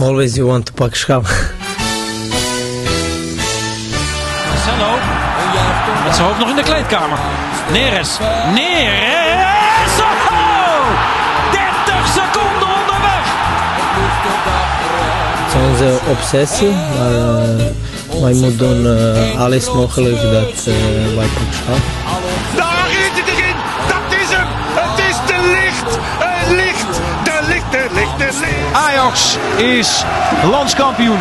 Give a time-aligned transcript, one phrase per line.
[0.00, 1.22] Always you want to pak schaal.
[4.48, 4.92] Marcelo.
[6.04, 7.18] Met zijn hoofd nog in de kleedkamer.
[7.72, 8.18] Neres.
[8.54, 10.00] Neres.
[10.30, 10.86] Oh!
[11.52, 13.24] 30 seconden onderweg.
[15.36, 20.74] Het is onze obsessie, maar uh, wij moeten doen uh, alles mogelijk dat uh,
[21.16, 22.69] wij pak schaal.
[28.72, 30.04] Ajax is
[30.44, 31.20] landskampioen.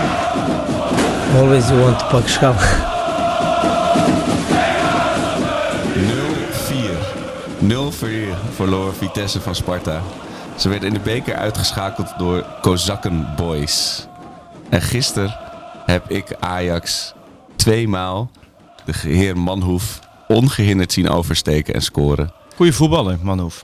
[1.36, 2.56] Always you want to pak schaal.
[7.59, 10.01] 0-4 verloor Vitesse van Sparta.
[10.57, 14.07] Ze werden in de beker uitgeschakeld door Kozakken Boys.
[14.70, 15.37] En gisteren
[15.86, 17.14] heb ik Ajax
[17.56, 18.31] tweemaal
[18.86, 22.31] de heer Manhoef ongehinderd zien oversteken en scoren.
[22.56, 23.64] Goeie voetballer, Manhoef.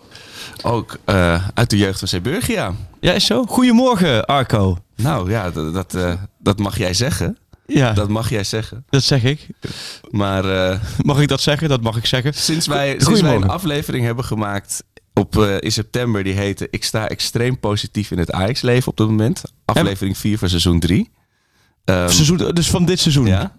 [0.64, 2.74] Ook uh, uit de jeugd van Zeeburgia.
[3.00, 3.44] Ja, is zo.
[3.44, 4.78] Goedemorgen, Arco.
[4.96, 7.38] Nou ja, dat, dat, uh, dat mag jij zeggen.
[7.66, 7.94] Ja.
[7.94, 8.86] Dat mag jij zeggen.
[8.90, 9.48] Dat zeg ik.
[10.10, 11.70] Maar uh, mag ik dat zeggen?
[11.70, 12.34] Dat mag ik zeggen.
[12.34, 14.84] Sinds wij, sinds wij een aflevering hebben gemaakt
[15.14, 19.08] op, uh, in september, die heette Ik sta extreem positief in het Ajax-leven op dit
[19.08, 19.44] moment.
[19.66, 21.10] Aflevering 4 van seizoen 3.
[21.86, 23.26] Um, seizoen, dus van dit seizoen?
[23.26, 23.58] Ja.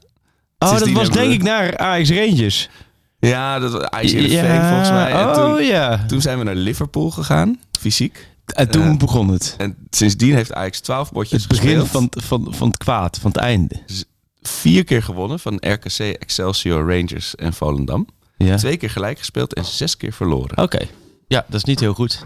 [0.58, 1.34] Oh, dat was denk we...
[1.34, 2.68] ik naar Ajax Rangers.
[3.18, 4.68] Ja, dat was ja.
[4.68, 5.12] volgens mij.
[5.12, 6.04] En oh toen, ja.
[6.06, 8.28] Toen zijn we naar Liverpool gegaan, fysiek.
[8.54, 9.54] En toen uh, begon het.
[9.58, 12.10] En sindsdien heeft Ajax 12 bordjes Het begin gespeeld.
[12.10, 13.82] van, van, van het kwaad, van het einde.
[14.42, 18.06] Vier keer gewonnen van RKC, Excelsior, Rangers en Volendam.
[18.36, 18.56] Ja.
[18.56, 20.50] Twee keer gelijk gespeeld en zes keer verloren.
[20.50, 20.62] Oké.
[20.62, 20.88] Okay.
[21.28, 22.24] Ja, dat is niet heel goed.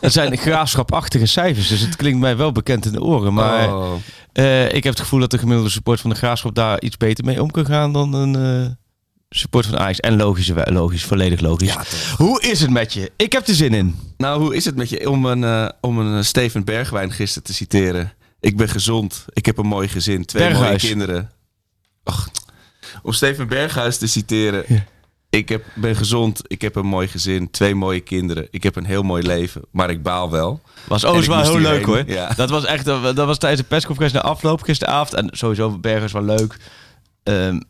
[0.00, 3.34] dat zijn graafschapachtige cijfers, dus het klinkt mij wel bekend in de oren.
[3.34, 3.94] Maar oh.
[4.32, 7.24] uh, ik heb het gevoel dat de gemiddelde support van de graafschap daar iets beter
[7.24, 8.66] mee om kan gaan dan een uh,
[9.38, 10.00] support van Ajax.
[10.00, 11.72] En logisch, logisch, volledig logisch.
[11.72, 11.84] Ja,
[12.16, 13.12] hoe is het met je?
[13.16, 13.96] Ik heb er zin in.
[14.16, 15.10] Nou, hoe is het met je?
[15.10, 18.12] Om een, uh, om een Steven Bergwijn gisteren te citeren.
[18.40, 19.24] Ik ben gezond.
[19.32, 20.24] Ik heb een mooi gezin.
[20.24, 20.68] Twee Berghuis.
[20.68, 21.30] mooie kinderen.
[22.04, 22.28] Och,
[23.02, 24.64] om Steven Berghuis te citeren.
[24.68, 24.84] Ja.
[25.30, 26.40] Ik heb, ben gezond.
[26.46, 27.50] Ik heb een mooi gezin.
[27.50, 28.48] Twee mooie kinderen.
[28.50, 29.62] Ik heb een heel mooi leven.
[29.70, 30.60] Maar ik baal wel.
[30.88, 32.02] Was overigens wel heel leuk hoor.
[32.06, 32.32] Ja.
[32.36, 32.84] Dat was echt.
[32.84, 35.14] Dat was tijdens de persconferentie na afloop gisteravond.
[35.14, 36.56] En sowieso Berghuis wel leuk.
[37.22, 37.62] Um,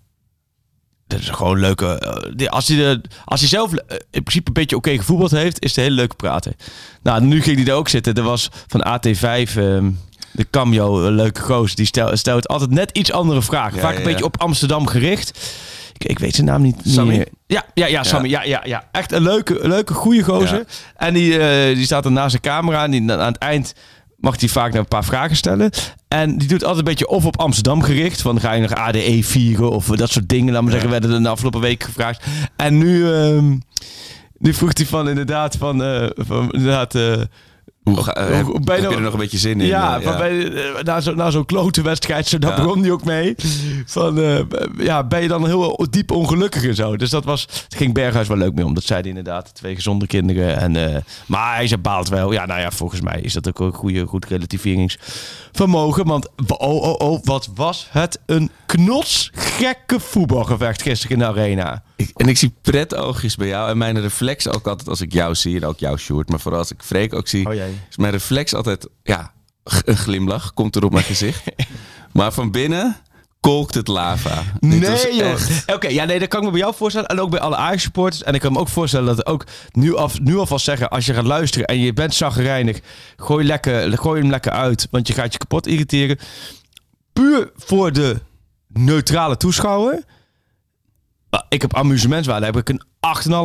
[1.15, 2.03] dat is gewoon leuke.
[2.37, 5.31] Uh, als, hij de, als hij zelf uh, in principe een beetje oké okay gevoetbald
[5.31, 6.57] heeft, is het een hele leuke praten.
[7.03, 8.15] Nou, nu ging hij er ook zitten.
[8.15, 9.57] Er was van AT5.
[9.57, 9.99] Um,
[10.35, 13.81] de cameo, een leuke goos, die stelt, stelt altijd net iets andere vragen.
[13.81, 15.53] Vaak ja, een beetje op Amsterdam gericht.
[15.93, 17.17] Ik, ik weet zijn naam niet, Sammy?
[17.17, 17.29] meer.
[17.47, 18.29] Ja, ja, ja, Sammy.
[18.29, 18.89] Ja, ja, ja.
[18.93, 20.65] Echt een leuke, leuke goede gozer.
[20.97, 22.85] En die, uh, die staat dan naast zijn camera.
[22.85, 23.75] En die, aan het eind
[24.25, 25.71] mag hij vaak een paar vragen stellen.
[26.09, 28.23] En die doet altijd een beetje of op Amsterdam gericht.
[28.23, 30.53] Van ga je nog ADE vieren of dat soort dingen.
[30.53, 32.25] Laat maar zeggen, werden er de afgelopen week gevraagd.
[32.57, 33.63] En nu, um,
[34.39, 36.95] nu vroeg hij van inderdaad van, uh, van inderdaad...
[36.95, 37.13] Uh,
[37.85, 39.67] hoe ga, uh, heb, heb je er nog een beetje zin in?
[39.67, 40.17] Ja, uh, ja.
[40.17, 42.57] Bij, uh, na zo'n na klote wedstrijd, zo, daar ja.
[42.57, 43.35] begon hij ook mee.
[43.87, 44.41] Van, uh,
[44.77, 46.97] ja, ben je dan heel diep ongelukkig en zo.
[46.97, 48.75] Dus dat was, het ging Berghuis wel leuk mee om.
[48.75, 50.57] Dat zei hij inderdaad, twee gezonde kinderen.
[50.57, 52.33] En, maar hij zei baalt wel.
[52.33, 56.07] Ja, nou ja, volgens mij is dat ook een goede, goed relativeringsvermogen.
[56.07, 61.83] Want, oh, oh, oh, wat was het een knotsgekke voetbalgevecht gisteren in de arena.
[62.09, 63.71] Ik, en ik zie pretoogjes bij jou.
[63.71, 65.57] En mijn reflex ook altijd als ik jou zie.
[65.57, 66.29] En ook jouw Sjoerd.
[66.29, 67.47] Maar vooral als ik Freek ook zie.
[67.47, 68.89] Oh, is mijn reflex altijd...
[69.03, 69.33] Ja,
[69.85, 71.43] een glimlach komt er op mijn gezicht.
[72.13, 72.97] maar van binnen
[73.41, 74.43] kolkt het lava.
[74.61, 75.33] Nee joh.
[75.33, 77.09] Oké, okay, ja nee, dat kan ik me bij jou voorstellen.
[77.09, 78.23] En ook bij alle Ajax supporters.
[78.23, 80.91] En ik kan me ook voorstellen dat ook nu, af, nu alvast zeggen...
[80.91, 82.81] als je gaat luisteren en je bent zagrijnig...
[83.17, 84.89] Gooi, lekker, gooi hem lekker uit.
[84.91, 86.19] Want je gaat je kapot irriteren.
[87.13, 88.21] Puur voor de
[88.69, 90.05] neutrale toeschouwer...
[91.49, 92.83] Ik heb amusementswaarde, heb ik een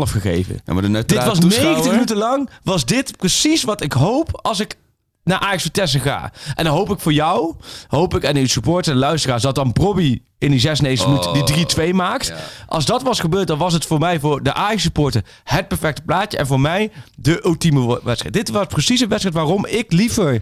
[0.06, 0.62] 8,5 gegeven.
[0.66, 1.76] Ja, maar de dit was toeschouwer...
[1.76, 2.50] 90 minuten lang.
[2.64, 4.76] Was dit precies wat ik hoop als ik
[5.24, 6.32] naar Ajax Vitesse ga.
[6.56, 7.56] En dan hoop ik voor jou,
[7.88, 9.42] hoop ik en uw supporters en luisteraars...
[9.42, 11.34] dat dan Bobby in die 96 Oh.
[11.34, 12.28] minuten die 3-2 maakt.
[12.28, 12.36] Ja.
[12.68, 15.24] Als dat was gebeurd, dan was het voor mij, voor de Ajax supporter...
[15.44, 16.38] het perfecte plaatje.
[16.38, 18.34] En voor mij de ultieme wedstrijd.
[18.34, 20.42] Dit was precies een wedstrijd waarom ik liever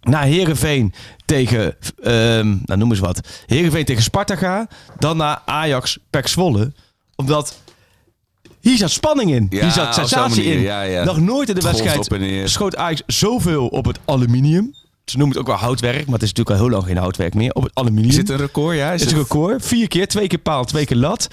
[0.00, 0.94] naar Herenveen
[1.24, 4.68] tegen, um, nou noem eens wat, Herenveen tegen Sparta ga,
[4.98, 6.72] dan naar Ajax Pek Zwolle,
[7.16, 7.58] omdat
[8.60, 10.60] hier zat spanning in, Ja, hier zat sensatie manier, in.
[10.62, 11.04] ja, ja.
[11.04, 14.74] Nog nooit in de Het wedstrijd schoot Ajax zoveel op het aluminium.
[15.04, 17.34] Ze noemen het ook wel houtwerk, maar het is natuurlijk al heel lang geen houtwerk
[17.34, 17.52] meer.
[17.52, 18.08] Op het aluminium.
[18.10, 18.76] Is dit een record?
[18.76, 19.66] Ja, is Het is het- een record.
[19.66, 21.28] Vier keer, twee keer paal, twee keer lat.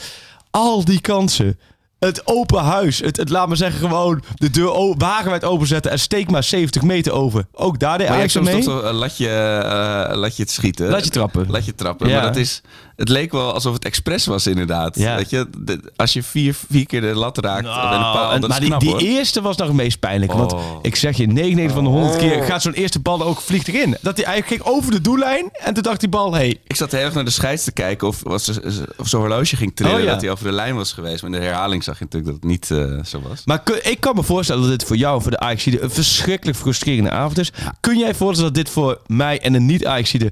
[0.52, 1.60] Al die kansen.
[2.00, 3.00] Het open huis.
[3.00, 7.12] Het, het laat me zeggen, gewoon de deur wagenwijd openzetten en steek maar 70 meter
[7.12, 7.46] over.
[7.54, 8.64] Ook daar Maar Ajax aan soms mee.
[8.64, 10.90] toch zo, eh, laat, je, eh, laat je het schieten.
[10.90, 11.46] Laat je trappen.
[11.50, 12.08] Laat je trappen.
[12.10, 12.16] Ja.
[12.16, 12.62] Maar dat is,
[12.98, 15.00] het leek wel alsof het expres was inderdaad.
[15.00, 15.16] Ja.
[15.16, 18.34] Weet je, de- als je vier, vier keer de lat raakt en een paal, Nou,
[18.42, 20.32] en- maar knap die, die eerste was nog het meest pijnlijk.
[20.34, 20.80] Want Oh.
[20.82, 23.98] ik zeg je, 99 van de 100 keer gaat zo'n eerste bal ook vliegt erin.
[24.02, 26.92] Dat hij eigenlijk ging over de doellijn en toen dacht die bal, hey, Ik zat
[26.92, 28.62] heel erg naar de scheids te kijken of, was er-
[28.98, 30.12] of zo'n horloge ging trillen Oh, ja.
[30.12, 31.22] dat hij over de lijn was geweest.
[31.22, 33.42] Maar in de herhaling zag je natuurlijk dat het niet eh, zo was.
[33.46, 36.58] Maar kun- ik kan me voorstellen dat dit voor jou, voor de Ajaxide, een verschrikkelijk
[36.58, 37.52] frustrerende avond is.
[37.80, 40.32] Kun jij voorstellen dat dit voor mij en een niet-Ajaxide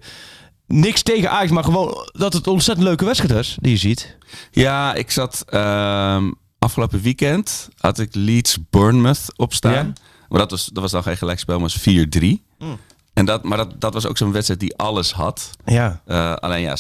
[0.68, 4.18] niks tegen Ajax, maar gewoon dat het een ontzettend leuke wedstrijd is die je ziet?
[4.52, 9.74] Ja, ik zat ehm, afgelopen weekend had ik Leeds Bournemouth opstaan.
[9.74, 9.94] Ja.
[10.30, 12.22] Maar dat was, dat was dan geen gelijkspel, maar was 4-3.
[12.22, 12.80] Mm.
[13.14, 15.50] En dat, maar dat, dat was ook zo'n wedstrijd die alles had.
[15.66, 16.02] Ja.
[16.06, 16.78] Eh, alleen ja,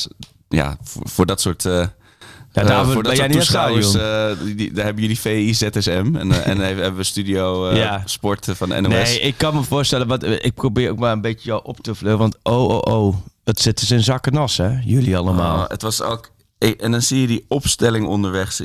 [0.49, 1.65] ja voor, voor dat soort.
[1.65, 1.87] eh
[2.55, 5.53] Ja, eh, daar voor ben dat jij niet toeschouwers, eh, die, daar hebben jullie VI
[5.53, 8.01] ZSM en, eh, en hebben we studio Ja.
[8.05, 8.87] sport van NOS.
[8.87, 11.95] Nee, ik kan me voorstellen, wat, ik probeer ook maar een beetje jou op te
[11.95, 12.19] vleuren.
[12.19, 14.79] Want oh, oh, oh, het zit dus in zakken nas, hè?
[14.83, 15.63] Jullie allemaal.
[15.63, 16.33] Ah, het was ook.
[16.57, 18.59] En dan zie je die opstelling onderweg.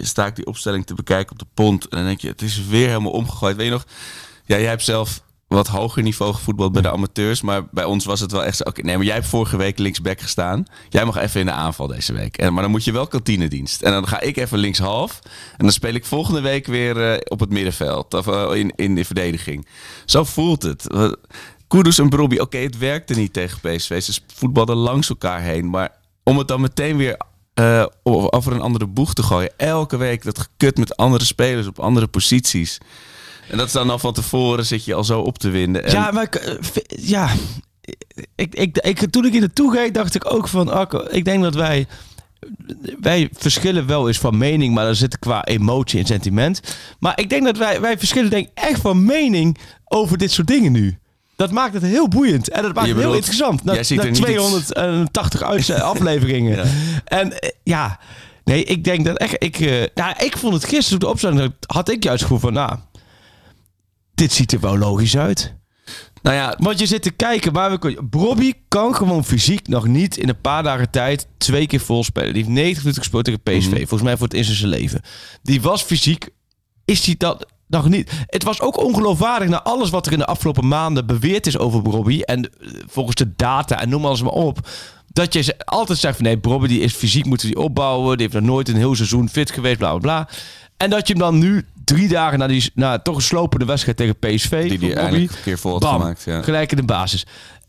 [0.00, 1.88] Sta ik die opstelling te bekijken op de pont.
[1.88, 3.56] En dan denk je, het is weer helemaal omgegooid.
[3.56, 3.84] Weet je nog?
[4.44, 7.42] Ja, jij hebt zelf wat hoger niveau gevoetbald bij de amateurs.
[7.42, 8.62] Maar bij ons was het wel echt zo.
[8.64, 10.64] Oké, nee, maar jij hebt vorige week linksback gestaan.
[10.88, 12.36] Jij mag even in de aanval deze week.
[12.36, 13.82] En, maar dan moet je wel kantinedienst.
[13.82, 15.18] En dan ga ik even linkshalf.
[15.56, 18.14] En dan speel ik volgende week weer eh, op het middenveld.
[18.14, 19.66] Of eh, in, in de verdediging.
[20.04, 20.86] Zo voelt het.
[21.68, 24.02] Kudus en Brobby, oké, het werkte niet tegen PSV.
[24.02, 25.70] Ze voetbalden langs elkaar heen.
[25.70, 25.90] Maar
[26.22, 27.16] om het dan meteen weer
[27.54, 29.52] eh, over een andere boeg te gooien.
[29.56, 32.78] Elke week dat gekut met andere spelers op andere posities.
[33.52, 35.84] En dat is dan al van tevoren zit je al zo op te winden.
[35.84, 36.54] En Ja, maar ik, eh,
[36.86, 37.28] ja,
[38.34, 41.42] ik, ik, ik, toen ik hier naartoe ging, dacht ik ook van, Akko, ik denk
[41.42, 41.86] dat wij,
[43.00, 46.60] wij verschillen wel eens van mening, maar dan zit qua emotie en sentiment.
[46.98, 50.72] Maar ik denk dat wij, wij verschillen denk echt van mening over dit soort dingen
[50.72, 50.98] nu.
[51.36, 53.64] Dat maakt het heel boeiend en dat maakt het heel interessant.
[53.64, 56.56] Na, jij ziet na er niet iets- 280 uit- afleveringen.
[56.56, 56.64] Ja.
[57.04, 57.98] En eh, ja,
[58.44, 61.52] nee, ik denk dat echt, ik, eh, nou, ik vond het gisteren op de opstelling,
[61.66, 62.78] had ik juist het gevoel van, nou,
[64.14, 65.54] dit ziet er wel logisch uit.
[66.22, 68.08] nou ja, Want je zit te kijken waar we kunnen.
[68.08, 72.32] Bobby kan gewoon fysiek nog niet in een paar dagen tijd twee keer vol spelen.
[72.32, 73.70] Die heeft 90 minuten gespeeld tegen PSV.
[73.70, 73.76] Mhm.
[73.76, 75.00] Volgens mij voor het eerst in zijn leven.
[75.42, 76.28] Die was fysiek.
[76.84, 78.10] Is hij dat nog niet?
[78.26, 81.82] Het was ook ongeloofwaardig naar alles wat er in de afgelopen maanden beweerd is over
[81.82, 82.20] Bobby.
[82.20, 84.68] En eh, volgens de data en noem alles maar op.
[85.12, 88.16] Dat je altijd zegt van nee, Bobby die is fysiek, moeten die opbouwen.
[88.16, 90.28] Die heeft nog nooit een heel seizoen fit geweest, bla bla bla.
[90.76, 93.96] En dat je hem dan nu drie dagen na die na toch een slopende wedstrijd
[93.96, 94.68] tegen PSV.
[94.68, 96.22] die die eindelijk een keer had Bam, gemaakt.
[96.22, 96.42] Ja.
[96.42, 97.26] gelijk in de basis.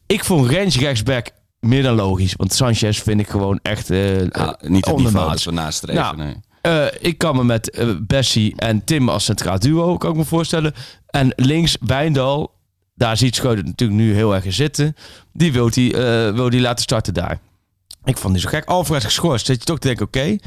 [0.07, 1.29] Ik vond Rens rechtsback
[1.59, 2.33] meer dan logisch.
[2.35, 4.29] Want Sanchez vind ik gewoon echt uh, Ja, niet
[4.59, 5.43] het niveau ondermaats.
[5.43, 6.01] dat we nastreven.
[6.01, 6.35] Nou, nee.
[6.61, 10.25] Eh, ik kan me met eh, Bessie en Tim als centraal duo, kan ik me
[10.25, 10.73] voorstellen.
[11.07, 12.51] En links Wijndal,
[12.95, 14.95] daar ziet Schreuder natuurlijk nu heel erg in zitten.
[15.33, 17.39] Die wil die, eh, wil die laten starten daar.
[18.03, 18.65] Ik vond die zo gek.
[18.65, 19.45] Alvarez geschorst.
[19.45, 20.37] Zit je toch te denken, oké.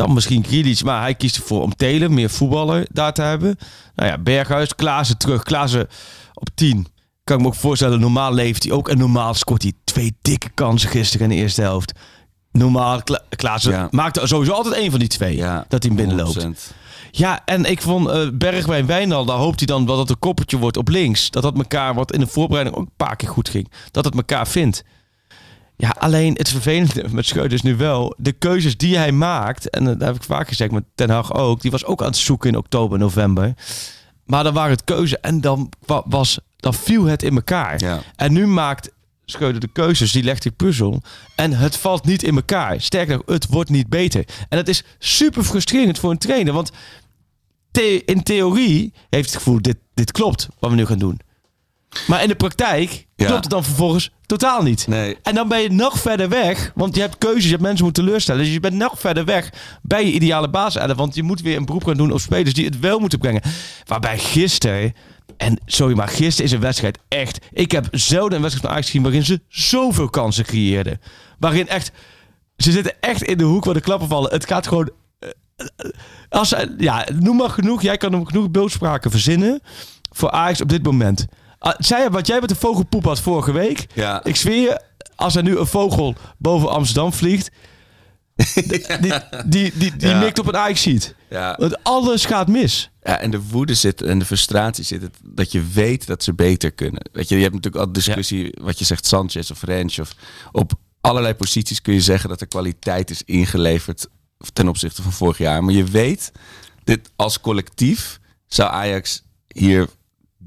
[0.00, 3.56] Dan misschien Grealish, maar hij kiest ervoor om Telen, meer voetballer daar te hebben.
[3.94, 5.42] Nou ja, Berghuis, Klaassen terug.
[5.42, 5.86] Klaassen
[6.34, 6.86] op 10.
[7.24, 8.88] Kan ik me ook voorstellen, normaal leeft hij ook.
[8.88, 11.92] En normaal scoort hij twee dikke kansen gisteren in de eerste helft.
[12.52, 13.88] Normaal, Kla Klaassen Ja.
[13.90, 15.36] maakte sowieso altijd één van die twee.
[15.36, 16.42] Ja, dat hij hem binnenloopt.
[16.42, 16.74] 100%.
[17.10, 20.18] Ja, en ik vond eh Bergwijn Wijnal, daar hoopt hij dan wel dat het een
[20.18, 21.30] koppeltje wordt op links.
[21.30, 24.14] Dat dat elkaar, wat in de voorbereiding ook een paar keer goed ging, dat het
[24.14, 24.82] elkaar vindt.
[25.80, 29.70] Ja, alleen het vervelende met Schreuder is nu wel de keuzes die hij maakt.
[29.70, 31.60] En dat heb ik vaak gezegd met Ten Hag ook.
[31.60, 33.54] Die was ook aan het zoeken in oktober, november.
[34.26, 37.80] Maar dan waren het keuzen en dan, wa- was, dan viel het in elkaar.
[37.80, 38.00] Ja.
[38.16, 38.90] En nu maakt
[39.24, 41.02] Schreuder de keuzes, die legt die puzzel.
[41.36, 42.80] En het valt niet in elkaar.
[42.80, 44.24] Sterker nog, het wordt niet beter.
[44.48, 46.52] En dat is super frustrerend voor een trainer.
[46.52, 46.70] Want
[48.04, 51.20] in theorie heeft het gevoel, dit, dit klopt wat we nu gaan doen.
[52.06, 53.26] Maar in de praktijk Ja.
[53.26, 54.86] klopt het dan vervolgens totaal niet.
[54.86, 55.16] Nee.
[55.22, 56.72] En dan ben je nog verder weg.
[56.74, 58.44] Want je hebt keuzes, je hebt mensen moeten teleurstellen.
[58.44, 59.50] Dus je bent nog verder weg
[59.82, 60.92] bij je ideale basis.
[60.94, 63.42] Want je moet weer een beroep gaan doen op spelers die het wel moeten brengen.
[63.84, 64.92] Waarbij gisteren...
[65.36, 67.38] En sorry, maar gisteren is een wedstrijd echt...
[67.52, 71.00] Ik heb zelden een wedstrijd van Ajax gezien waarin ze zoveel kansen creëerden.
[71.38, 71.90] Waarin echt...
[72.56, 74.30] Ze zitten echt in de hoek waar de klappen vallen.
[74.32, 74.90] Het gaat gewoon...
[75.18, 75.90] eh, eh,
[76.28, 77.82] Als, ja, noem maar genoeg.
[77.82, 79.60] Jij kan hem genoeg beeldspraken verzinnen
[80.12, 81.26] voor Ajax op dit moment.
[81.62, 83.86] Ah, Zij, wat jij met de vogelpoep had vorige week.
[83.94, 84.24] Ja.
[84.24, 84.80] Ik zweer je,
[85.16, 87.50] als er nu een vogel boven Amsterdam vliegt...
[88.54, 89.12] die, die,
[89.46, 90.18] die, die, die Ja.
[90.18, 91.14] mikt op een Ajax-sheet.
[91.30, 91.56] Ja.
[91.58, 92.90] Want alles gaat mis.
[93.02, 96.34] Ja, en de woede zit en de frustratie zit het dat je weet dat ze
[96.34, 97.08] beter kunnen.
[97.12, 100.12] Weet je, je hebt natuurlijk al discussie wat je zegt Sanchez of Rens of
[100.52, 104.06] op allerlei posities kun je zeggen dat er kwaliteit is ingeleverd
[104.52, 105.64] ten opzichte van vorig jaar.
[105.64, 106.32] Maar je weet
[106.84, 109.88] dit als collectief zou Ajax hier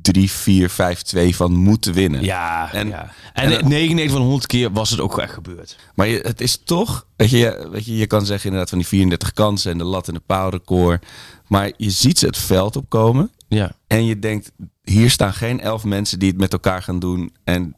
[0.03, 2.23] 3, 4, 5, 2 van moeten winnen.
[2.23, 3.11] Ja, En- ja.
[3.33, 5.77] en, en- 99 van de 100 keer was het ook echt gebeurd.
[5.95, 8.87] Maar je, het is toch, weet je, weet je, je kan zeggen inderdaad van die
[8.87, 11.05] 34 kansen en de lat en de paalrecord.
[11.47, 13.75] Maar je ziet ze het veld opkomen Ja.
[13.87, 14.51] en je denkt,
[14.83, 17.33] hier staan geen elf mensen die het met elkaar gaan doen.
[17.43, 17.75] En,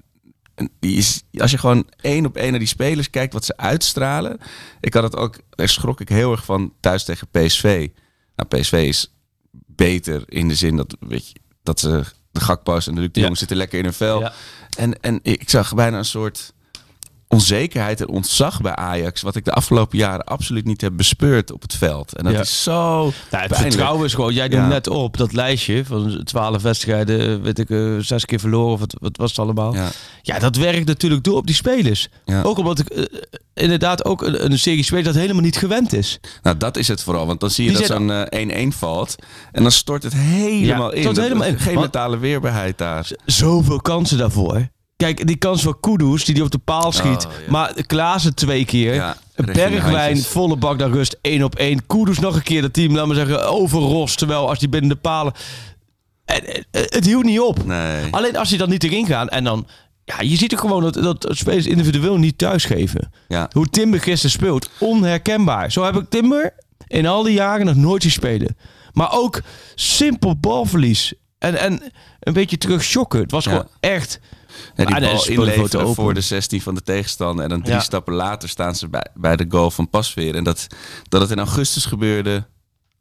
[0.79, 4.37] is- als je gewoon één op één naar die spelers kijkt, wat ze uitstralen.
[4.81, 7.87] Ik had het ook, daar schrok ik heel erg van thuis tegen PSV.
[8.35, 9.13] Nou, PSV is
[9.67, 11.33] beter in de zin dat, weet je,
[11.65, 13.35] dat ze de Gakpo's en de Luc de Ja.
[13.35, 14.19] Zitten lekker in hun vel.
[14.19, 14.33] Ja.
[14.77, 16.53] En, en ik zag bijna een soort
[17.27, 21.61] onzekerheid en ontzag bij Ajax, wat ik de afgelopen jaren absoluut niet heb bespeurd op
[21.61, 22.15] het veld.
[22.15, 22.39] En dat Ja.
[22.39, 22.71] is zo.
[22.73, 23.55] Nou, het pijnlijk.
[23.57, 24.67] vertrouwen is gewoon, jij doet Ja.
[24.67, 28.95] net op dat lijstje van 12 wedstrijden, weet ik, eh, zes keer verloren of wat,
[28.99, 29.73] wat was het allemaal.
[29.73, 29.89] Ja.
[30.21, 30.39] Ja.
[30.39, 32.07] dat werkt natuurlijk door op die spelers.
[32.25, 32.41] Ja.
[32.41, 33.03] Ook omdat ik eh,
[33.53, 36.19] inderdaad ook een, een serie spelers dat helemaal niet gewend is.
[36.43, 37.25] Nou, dat is het vooral.
[37.27, 39.15] Want dan zie je Die dat zo'n eh, 1-1 valt.
[39.51, 41.01] En dan stort het helemaal in.
[41.01, 41.59] stort helemaal in.
[41.59, 43.07] Geen mentale weerbaarheid daar.
[43.25, 44.67] Zoveel kansen daarvoor.
[44.97, 47.25] Kijk, die kans van Kudus, die die op de paal schiet.
[47.25, 47.51] Oh, ja.
[47.51, 48.93] Maar Klaassen twee keer.
[48.93, 51.85] Ja, Bergwijn, volle bak naar rust, één op één.
[51.85, 54.17] Kudus nog een keer dat team, laat maar zeggen, overrost.
[54.17, 55.33] Terwijl als die binnen de palen...
[56.25, 57.65] En, eh, het hield niet op.
[57.65, 58.07] Nee.
[58.11, 59.67] Alleen als hij dan niet erin gaat en dan...
[60.03, 63.11] Ja, je ziet ook gewoon dat, dat spelers individueel niet thuisgeven.
[63.27, 63.49] Ja.
[63.51, 65.71] Hoe Timber gisteren speelt, onherkenbaar.
[65.71, 66.53] Zo heb ik Timber
[66.87, 68.57] in al die jaren nog nooit zien spelen.
[68.93, 69.41] Maar ook
[69.75, 71.13] simpel balverlies.
[71.37, 71.81] En, en
[72.19, 73.19] een beetje terug shocken.
[73.19, 74.19] Het was gewoon echt...
[74.75, 77.43] Ja, die Ah, nee, bal voor inleveren de 16 van de tegenstander.
[77.43, 77.79] En dan drie Ja.
[77.81, 80.35] stappen later staan ze bij, bij de goal van Pasveer.
[80.35, 80.67] En dat,
[81.09, 82.47] dat het in augustus gebeurde,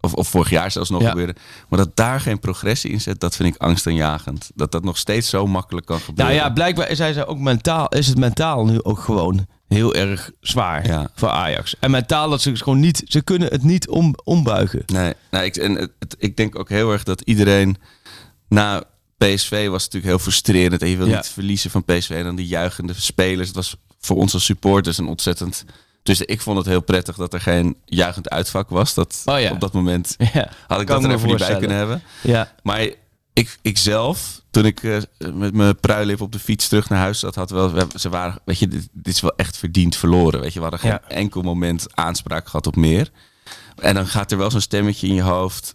[0.00, 1.08] of, of vorig jaar zelfs nog Ja.
[1.08, 1.34] gebeurde.
[1.68, 4.50] Maar dat daar geen progressie in zit, dat vind ik angstaanjagend.
[4.54, 6.34] Dat dat nog steeds zo makkelijk kan gebeuren.
[6.34, 10.30] Nou ja, blijkbaar zijn ze ook mentaal, is het mentaal nu ook gewoon heel erg
[10.40, 11.08] zwaar Ja.
[11.14, 11.76] voor Ajax.
[11.80, 14.82] En mentaal dat ze het gewoon niet, ze kunnen het niet om, ombuigen.
[14.86, 17.76] Nee, nou, ik, en het- ik denk ook heel erg dat iedereen
[18.48, 18.82] na
[19.34, 20.82] PSV was natuurlijk heel frustrerend.
[20.82, 21.16] En je wil Ja.
[21.16, 22.10] niet verliezen van PSV.
[22.10, 23.46] En dan die juichende spelers.
[23.46, 25.64] Het was voor ons als supporters een ontzettend...
[26.02, 28.94] Dus ik vond het heel prettig dat er geen juichend uitvak was.
[28.94, 29.50] Dat Oh ja.
[29.50, 32.02] Op dat moment Ja, had ik kan dat er even niet bij kunnen hebben.
[32.22, 32.88] Ja, Maar
[33.32, 34.96] ik, ik zelf, toen ik eh,
[35.32, 38.38] met mijn pruilip op de fiets terug naar huis zat, had wel, we- ze waren,
[38.44, 40.40] weet je, dit, dit is wel echt verdiend verloren.
[40.40, 41.02] Weet je, we hadden geen Ja.
[41.08, 43.10] enkel moment aanspraak gehad op meer.
[43.76, 45.70] En dan gaat er wel zo'n stemmetje in je hoofd.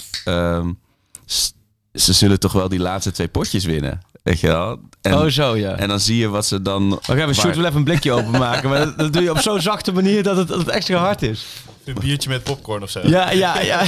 [1.26, 1.54] s-
[1.94, 4.02] ze zullen toch wel die laatste twee potjes winnen.
[4.24, 4.80] Weet je wel?
[5.02, 5.76] En, oh zo ja.
[5.76, 6.90] en dan zie je wat ze dan.
[6.90, 8.70] Wacht even, waar- Sjoerd wil even een blikje openmaken.
[8.70, 11.22] Maar dat, dat doe je op zo'n zachte manier dat het, dat het extra hard
[11.22, 11.46] is.
[11.86, 13.00] Een biertje met popcorn of zo.
[13.04, 13.84] Ja, ja, ja.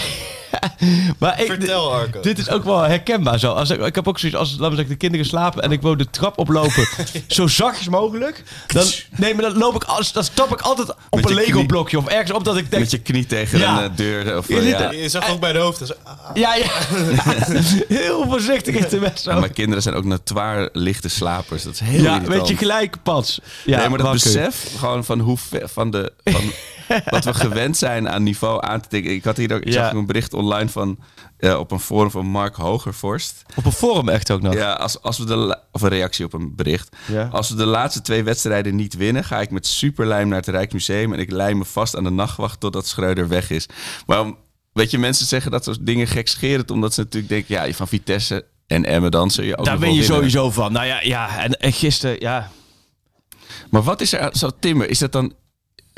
[1.20, 2.20] maar ik, Vertel, Arco.
[2.22, 3.52] Dit is ook wel herkenbaar zo.
[3.52, 5.82] Als ik, ik heb ook zoiets als laten we zeggen, de kinderen slapen en ik
[5.82, 6.88] wil de trap oplopen
[7.28, 8.44] zo zachtjes mogelijk.
[8.68, 8.86] Dan,
[9.18, 11.52] nee, maar dan loop ik als, dan stap ik altijd op Met een je Lego
[11.52, 11.66] knie.
[11.66, 12.82] blokje of ergens op dat ik denk.
[12.82, 13.78] Met je knie tegen Ja.
[13.84, 14.38] een eh, deur.
[14.38, 14.92] Of, Je eh, ja.
[14.92, 15.80] Je zag ook bij de hoofd.
[15.80, 16.66] dus, ah, Ja, ja.
[17.88, 19.00] Heel voorzichtig is de.
[19.24, 21.64] Ja, mijn kinderen zijn ook notoire lichte slapers.
[21.64, 22.28] Dat is heel Ja, irritant.
[22.40, 23.40] weet je gelijk, Pats.
[23.66, 24.24] Ja, nee, maar dat wakker.
[24.24, 26.42] besef gewoon van hoe ver, van de van
[27.10, 29.12] wat we gewend zijn aan niveau aan te tikken.
[29.14, 29.84] Ik had hier ook ik Ja.
[29.84, 31.00] zag een bericht online van
[31.58, 33.44] op een forum van Mark Hogervorst.
[33.56, 34.54] Op een forum echt ook nog.
[34.54, 36.96] Ja, als, als we de of een reactie op een bericht.
[37.08, 37.30] Ja.
[37.32, 41.14] Als we de laatste twee wedstrijden niet winnen, ga ik met superlijm naar het Rijksmuseum
[41.14, 43.66] en ik lijm me vast aan de nachtwacht totdat Schreuder weg is.
[44.06, 44.26] Maar
[44.74, 48.46] weet je, mensen zeggen dat soort dingen gekscherend omdat ze natuurlijk denken, ja, van Vitesse
[48.68, 50.16] en Emmen dan zul je ook Daar ben je winnen.
[50.16, 50.72] sowieso van.
[50.72, 52.52] Nou ja, ja en, en gisteren, ja.
[53.70, 54.90] Maar wat is er zo Timmer?
[54.90, 55.34] Is dat dan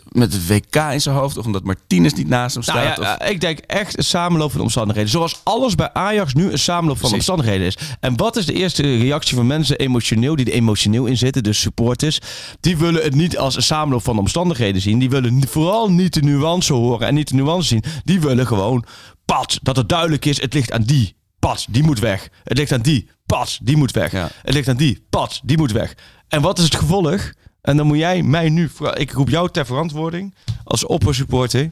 [0.10, 2.98] met het WK in zijn hoofd of omdat Martinez niet naast hem Nou staat?
[2.98, 5.10] ja, of- eh, ik denk echt een samenloop van omstandigheden.
[5.10, 7.30] Zoals alles bij Ajax nu een samenloop van Precies.
[7.30, 7.78] omstandigheden is.
[8.00, 11.60] En wat is de eerste reactie van mensen emotioneel, die er emotioneel in zitten, dus
[11.60, 12.20] supporters?
[12.60, 15.00] Die willen het niet als een samenloop van omstandigheden zien.
[15.00, 17.84] Die willen vooral niet de nuance horen en niet de nuance zien.
[18.04, 18.86] Die willen gewoon,
[19.26, 21.16] pat, dat het duidelijk is, het ligt aan die.
[21.40, 22.30] Pat, die moet weg.
[22.44, 23.10] Het ligt aan die.
[23.26, 24.12] Pat, die moet weg.
[24.12, 24.30] Ja.
[24.42, 25.06] Het ligt aan die.
[25.10, 25.96] Pat, die moet weg.
[26.28, 27.32] En wat is het gevolg?
[27.64, 28.70] En dan moet jij mij nu...
[28.94, 31.72] Ik roep jou ter verantwoording als oppersupporter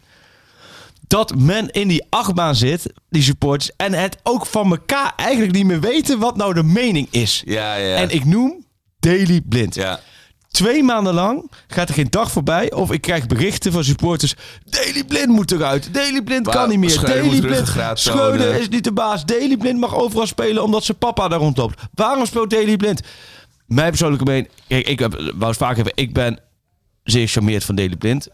[1.07, 5.65] dat men in die achtbaan zit, die supporters, en het ook van elkaar eigenlijk niet
[5.65, 7.41] meer weten wat nou de mening is.
[7.45, 7.95] ja, ja.
[7.95, 8.65] En ik noem
[8.99, 9.75] Daily Blind.
[9.75, 9.99] ja.
[10.51, 14.35] Twee maanden lang gaat er geen dag voorbij of ik krijg berichten van supporters.
[14.65, 15.93] Daily Blind moet eruit.
[15.93, 17.01] Daily Blind kan niet meer.
[17.01, 17.67] Daily Blind.
[17.93, 19.25] Schreuder is niet de baas.
[19.25, 21.81] Daily Blind mag overal spelen omdat zijn papa daar rondloopt.
[21.93, 23.01] Waarom speelt Daily Blind?
[23.73, 24.49] Mijn persoonlijke mening.
[24.67, 25.93] Kijk, ik heb, wou het vaak hebben.
[25.95, 26.39] Ik ben
[27.03, 28.29] zeer charmeerd van Daily Blind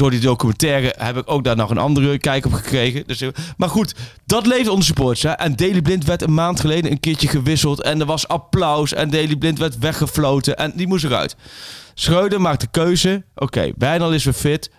[0.00, 3.04] door die documentaire heb ik ook daar nog een andere kijk op gekregen.
[3.06, 3.24] Dus,
[3.56, 3.94] maar goed,
[4.26, 5.22] dat leeft onder supporters.
[5.22, 5.30] Hè?
[5.30, 7.82] En Daily Blind werd een maand geleden een keertje gewisseld.
[7.82, 8.92] En er was applaus.
[8.92, 10.56] En Daily Blind werd weggefloten.
[10.56, 11.36] En die moest eruit.
[11.94, 13.24] Schreuder maakt de keuze.
[13.34, 14.70] Oké, Wijnal is weer fit.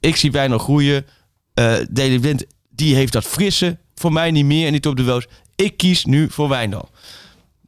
[0.00, 1.06] Ik zie Wijnal groeien.
[1.54, 3.78] Eh Daily Blind die heeft dat frisse.
[3.94, 5.26] Voor mij niet meer en niet op de wels.
[5.56, 6.88] Ik kies nu voor Wijndal.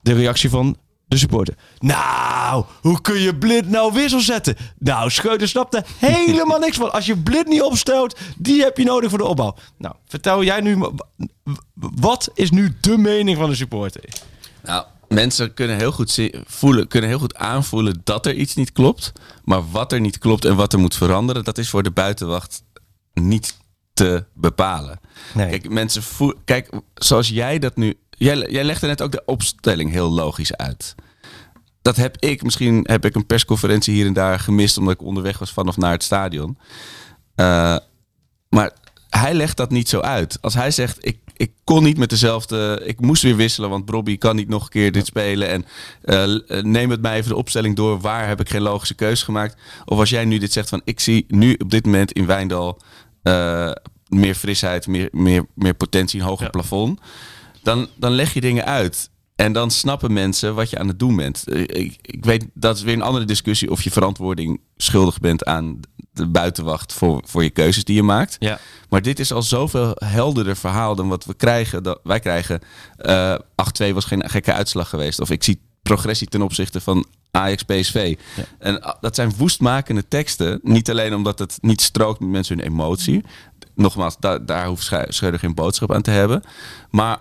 [0.03, 0.77] De reactie van
[1.11, 1.55] de supporter.
[1.79, 4.57] Nou, hoe kun je blind nou wissel zetten?
[4.79, 6.93] Nou, Schreuder snapt er helemaal niks van.
[6.93, 9.57] Als je blind niet opstelt, die heb je nodig voor de opbouw.
[9.79, 10.79] Nou, vertel jij nu,
[11.75, 14.05] wat is nu de mening van de supporter?
[14.63, 19.13] Nou, mensen kunnen heel goed voelen, kunnen heel goed aanvoelen dat er iets niet klopt.
[19.45, 22.63] Maar wat er niet klopt en wat er moet veranderen, dat is voor de buitenwacht
[23.15, 23.57] niet
[23.93, 25.01] te bepalen.
[25.35, 25.49] Nee.
[25.49, 26.37] Kijk, mensen voelen.
[26.45, 27.99] Kijk, zoals jij dat nu.
[28.21, 30.95] Jij, jij legde net ook de opstelling heel logisch uit.
[31.83, 32.43] Dat heb ik.
[32.43, 35.77] Misschien heb ik een persconferentie hier en daar gemist omdat ik onderweg was van of
[35.77, 36.59] naar het stadion.
[37.35, 37.77] Eh,
[38.49, 38.73] maar
[39.09, 40.39] hij legt dat niet zo uit.
[40.41, 42.83] Als hij zegt, ik, ik kon niet met dezelfde...
[42.85, 45.49] Ik moest weer wisselen, want Bobby kan niet nog een keer dit spelen.
[45.49, 45.65] En
[46.03, 48.01] eh, neem het mij even de opstelling door.
[48.01, 49.61] Waar heb ik geen logische keuze gemaakt?
[49.85, 50.81] Of als jij nu dit zegt van...
[50.85, 52.81] Ik zie nu op dit moment in Wijndal
[53.23, 53.73] eh,
[54.09, 57.01] meer frisheid, meer, meer, meer potentie, een hoger plafond.
[57.63, 59.11] Dan, dan leg je dingen uit.
[59.37, 61.49] En dan snappen mensen wat je aan het doen bent.
[61.49, 65.45] Eh, Ik, ik weet, dat is weer een andere discussie of je verantwoording schuldig bent
[65.45, 65.81] aan
[66.13, 68.37] de buitenwacht voor, voor je keuzes die je maakt.
[68.39, 68.59] Ja.
[68.89, 71.83] Maar dit is al zoveel helderder verhaal dan wat we krijgen.
[71.83, 72.61] Dat wij krijgen
[72.97, 73.35] eh
[73.83, 75.21] 8-2 was geen gekke uitslag geweest.
[75.21, 78.17] Of ik zie progressie ten opzichte van Ajax PSV.
[78.59, 80.61] En ah, dat zijn woestmakende teksten.
[80.63, 83.25] Niet alleen omdat het niet strookt met mensen hun emotie.
[83.75, 86.43] Nogmaals, daar, daar hoeft Schreuder geen boodschap aan te hebben.
[86.91, 87.19] Maar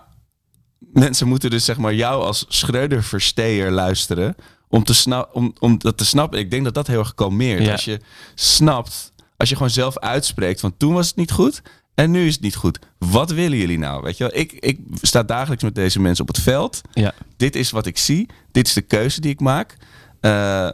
[0.92, 4.34] mensen moeten dus zeg maar jou als Schreuder-versteer luisteren.
[4.68, 6.38] Om, te sna- om, om dat te snappen.
[6.38, 7.64] Ik denk dat dat heel erg kalmeert.
[7.64, 7.72] Ja.
[7.72, 8.00] Als je
[8.34, 11.62] snapt, als je gewoon zelf uitspreekt van toen was het niet goed
[11.94, 12.78] en nu is het niet goed.
[12.98, 14.02] Wat willen jullie nou?
[14.02, 14.36] Weet je wel?
[14.36, 16.80] Ik, ik sta dagelijks met deze mensen op het veld.
[16.92, 17.14] Ja.
[17.36, 18.28] Dit is wat ik zie.
[18.52, 19.76] Dit is de keuze die ik maak.
[20.20, 20.64] Eh,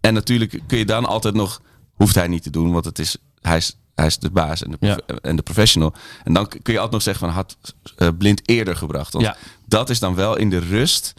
[0.00, 1.62] en natuurlijk kun je dan altijd nog,
[1.94, 4.70] hoeft hij niet te doen, want het is, hij is, hij is de baas en
[4.70, 5.94] de, prof- en de professional.
[6.24, 7.56] En dan kun je altijd nog zeggen van had
[7.96, 9.12] eh, blind eerder gebracht.
[9.12, 9.36] Want Ja.
[9.66, 11.14] dat is dan wel in de rust.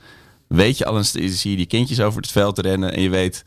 [0.47, 3.43] Weet je al eens, zie je die kindjes over het veld rennen en je weet,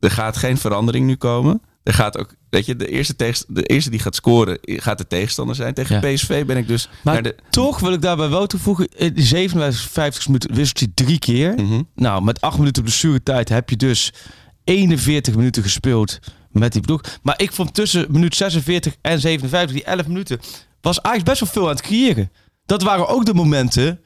[0.00, 1.62] er gaat geen verandering nu komen.
[1.82, 3.14] Er gaat ook, weet je, de eerste,
[3.48, 5.74] de eerste die gaat scoren gaat de tegenstander zijn.
[5.74, 6.14] Tegen Ja.
[6.14, 9.22] PSV ben ik dus Maar naar de, toch wil ik daarbij wel toevoegen, in de
[9.22, 11.54] 57 minuten wisselt hij drie keer.
[11.54, 11.82] Mhm.
[11.94, 14.12] Nou, met acht minuten blessuretijd heb je dus
[14.64, 16.18] 41 minuten gespeeld
[16.50, 17.00] met die ploeg.
[17.22, 20.40] Maar ik vond tussen minuut 46 en 57, die 11 minuten,
[20.80, 22.30] was Ajax best wel veel aan het creëren.
[22.66, 24.00] Dat waren ook de momenten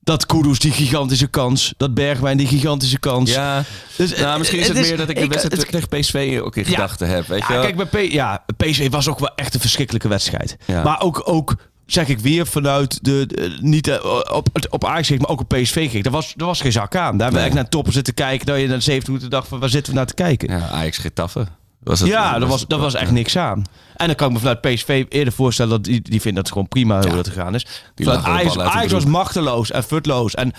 [0.00, 3.30] dat Kudus die gigantische kans, dat Bergwijn die gigantische kans.
[3.32, 3.64] Ja,
[3.96, 6.62] Dus, nou, misschien is het, meer dat ik de ik- wedstrijd tegen PSV ook in
[6.62, 6.68] Ja.
[6.70, 7.26] gedachten heb.
[7.26, 10.56] Weet je ja, kijk, bij P ja, PSV was ook wel echt een verschrikkelijke wedstrijd.
[10.64, 10.82] Ja.
[10.82, 11.54] Maar ook, ook,
[11.86, 15.86] zeg ik weer, vanuit de, de- niet eh, op, op Ajax maar ook op PSV
[15.86, 16.06] gericht.
[16.06, 17.16] Er was, er was geen zak aan.
[17.18, 17.44] Daar Nee.
[17.44, 18.46] echt naar toppen zitten kijken.
[18.46, 20.50] Dat je na 70 minuten dacht van, waar zitten we naar te kijken?
[20.50, 21.46] Ja, Ja, Ajax Getafe.
[21.88, 23.64] Was het, daar was, daar was echt niks aan.
[23.96, 26.52] En dan kan ik me vanuit PSV eerder voorstellen dat die, die vindt dat het
[26.52, 27.66] gewoon prima hoe dat gegaan is.
[27.94, 30.34] Die Vanuit Ajax, Ajax was machteloos en futloos.
[30.34, 30.52] En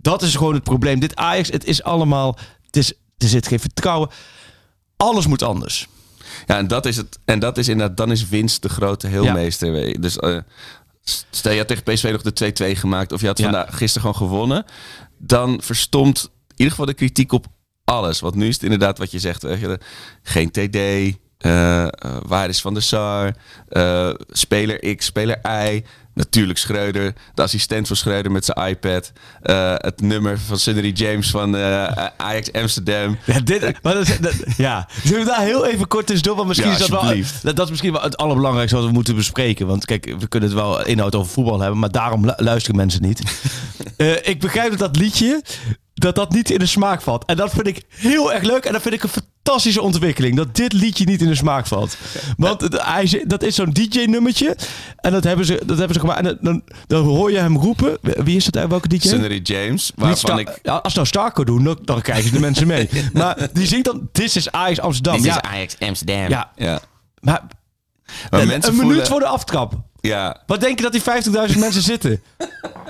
[0.00, 1.00] dat is gewoon het probleem.
[1.00, 4.08] Dit Ajax, het is allemaal, het is, er zit geen vertrouwen.
[4.96, 5.88] Alles moet anders.
[6.46, 7.18] Ja, en dat is het.
[7.24, 9.86] En dat is inderdaad, dan is winst de grote heelmeester.
[9.86, 9.98] je.
[9.98, 10.36] Dus eh,
[11.30, 13.44] stel je had tegen PSV nog de 2-2 gemaakt, of je had Ja.
[13.44, 14.64] vandaag gisteren gewoon gewonnen,
[15.18, 17.46] dan verstomt in ieder geval de kritiek op
[17.88, 18.20] alles.
[18.20, 19.78] Want nu is het inderdaad wat je zegt, je,
[20.22, 20.76] geen TD.
[21.38, 21.90] eh, eh,
[22.26, 23.34] waar is Van der Sar?
[23.68, 25.82] eh, speler X, speler Y.
[26.14, 29.12] Natuurlijk Schreuder, de assistent van Schreuder met zijn iPad.
[29.76, 33.18] het nummer van Sunny James van eh, Ajax Amsterdam.
[33.24, 34.88] Ja, dit, maar dat, dat- ja.
[35.04, 36.36] Zullen we daar heel even kort tussendoor?
[36.36, 38.92] Want misschien Ja, is dat wel, dat, dat is misschien wel het allerbelangrijkste wat we
[38.92, 39.66] moeten bespreken.
[39.66, 43.02] Want kijk, we kunnen het wel inhoud over voetbal hebben, maar daarom lu- luisteren mensen
[43.02, 43.22] niet.
[44.22, 45.42] Ik begrijp dat dat liedje,
[46.00, 47.24] dat dat niet in de smaak valt.
[47.24, 48.64] En dat vind ik heel erg leuk.
[48.64, 50.36] En dat vind ik een fantastische ontwikkeling.
[50.36, 51.96] Dat dit liedje niet in de smaak valt.
[52.36, 54.56] Want hij, dat is zo'n DJ-nummertje.
[54.96, 56.26] En dat hebben ze, dat hebben ze gemaakt.
[56.26, 57.98] En dan, dan, hoor je hem roepen.
[58.00, 58.68] Wie is dat?
[58.68, 59.08] Welke DJ?
[59.08, 60.58] Sunny James, waarvan ik...
[60.62, 62.88] Ja, als nou Starco doen, dan, dan krijgen de mensen mee.
[63.12, 65.24] Maar die zingt dan, This is Ajax Amsterdam.
[65.24, 66.28] ja, Ajax Amsterdam.
[66.28, 66.80] ja, Ja.
[67.20, 67.42] maar
[68.30, 69.74] Maar een, mensen een voelen, minuut voor de aftrap.
[70.08, 71.02] Ja, Wat denk je dat die
[71.52, 72.22] 50.000 mensen zitten?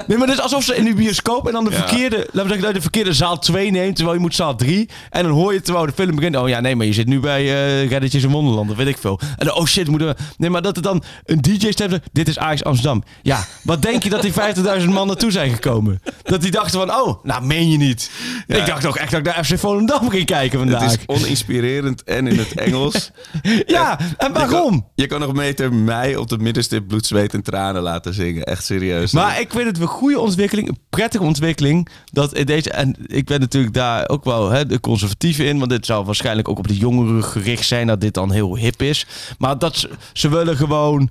[0.07, 2.49] Nee, maar het is alsof ze in die bioscoop en dan de verkeerde, laten we
[2.55, 4.89] zeggen, de verkeerde zaal 2 neemt, terwijl je moet zaal 3.
[5.11, 7.21] En dan hoor je terwijl de film begint, oh ja, nee, maar je zit nu
[7.21, 9.21] bij eh Redditjes in Wonderland, dat weet ik veel.
[9.37, 10.15] En dan, oh shit, moeten we...
[10.37, 13.03] Nee, maar dat er dan een DJ-stem zegt, dit is Ajax Amsterdam.
[13.23, 14.33] Ja, wat denk je dat die
[14.81, 16.01] 50.000 man naartoe zijn gekomen?
[16.23, 18.11] Dat die dachten van, oh, nou meen je niet.
[18.47, 20.91] Ik dacht ook echt dat ik naar FC Volendam ging kijken vandaag.
[20.91, 23.11] het is oninspirerend en in het Engels.
[23.67, 24.75] Ja, en waarom?
[24.75, 28.15] Je kan, je kan nog meter mij op de middenstip bloed, zweet en tranen laten
[28.15, 28.45] zingen.
[28.45, 29.13] Echt serieus.
[29.13, 31.89] Maar ik vind het een goede ontwikkeling, een prettige ontwikkeling.
[32.13, 35.59] Dat in deze, en ik ben natuurlijk daar ook wel hè, de conservatieve in.
[35.59, 37.87] Want dit zou waarschijnlijk ook op de jongeren gericht zijn.
[37.87, 39.07] Dat dit dan heel hip is.
[39.39, 41.11] Maar dat ze, ze willen gewoon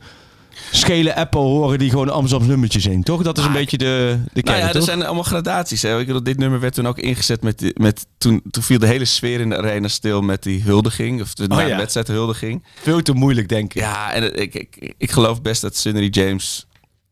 [0.71, 3.23] schele Apple horen die gewoon Amsterdams nummertje zingt, toch?
[3.23, 5.81] Dat is een beetje de, de kern, Nou ja, er zijn allemaal gradaties.
[5.81, 5.99] Hè.
[5.99, 7.71] Ik bedoel, dit nummer werd toen ook ingezet met...
[7.79, 11.21] met toen, toen viel de hele sfeer in de arena stil met die huldiging.
[11.21, 11.77] Of de, na de Oh ja.
[11.77, 12.63] wedstrijd huldiging.
[12.81, 13.81] Veel te moeilijk, denk ik.
[13.81, 16.66] Ja, en ik, ik, ik geloof best dat Sunny James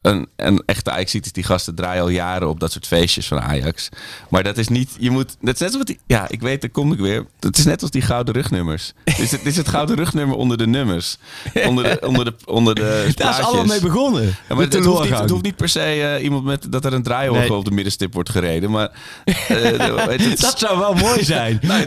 [0.06, 1.32] een, een echte ajax is.
[1.32, 3.90] Die gasten draaien al jaren op dat soort feestjes van Ajax.
[4.30, 4.96] Maar dat is niet...
[5.00, 5.36] Je moet...
[5.42, 6.00] Dat is net zoals die...
[6.08, 7.26] Ja, ik weet, daar kom ik weer.
[7.40, 8.94] Het is net als die gouden rugnummers.
[9.04, 11.18] Dit is het, dit is het gouden rugnummer onder de nummers.
[11.66, 14.24] Onder de, onder de, onder de Daar is allemaal mee begonnen.
[14.26, 16.94] Ja, maar het, hoeft niet, het hoeft niet per se eh, iemand met dat er
[16.94, 17.58] een draaiorgel Nee.
[17.58, 18.72] op de middenstip wordt gereden.
[18.72, 18.90] Maar
[19.26, 21.60] eh, het, Dat zou wel mooi zijn.
[21.66, 21.82] Nou,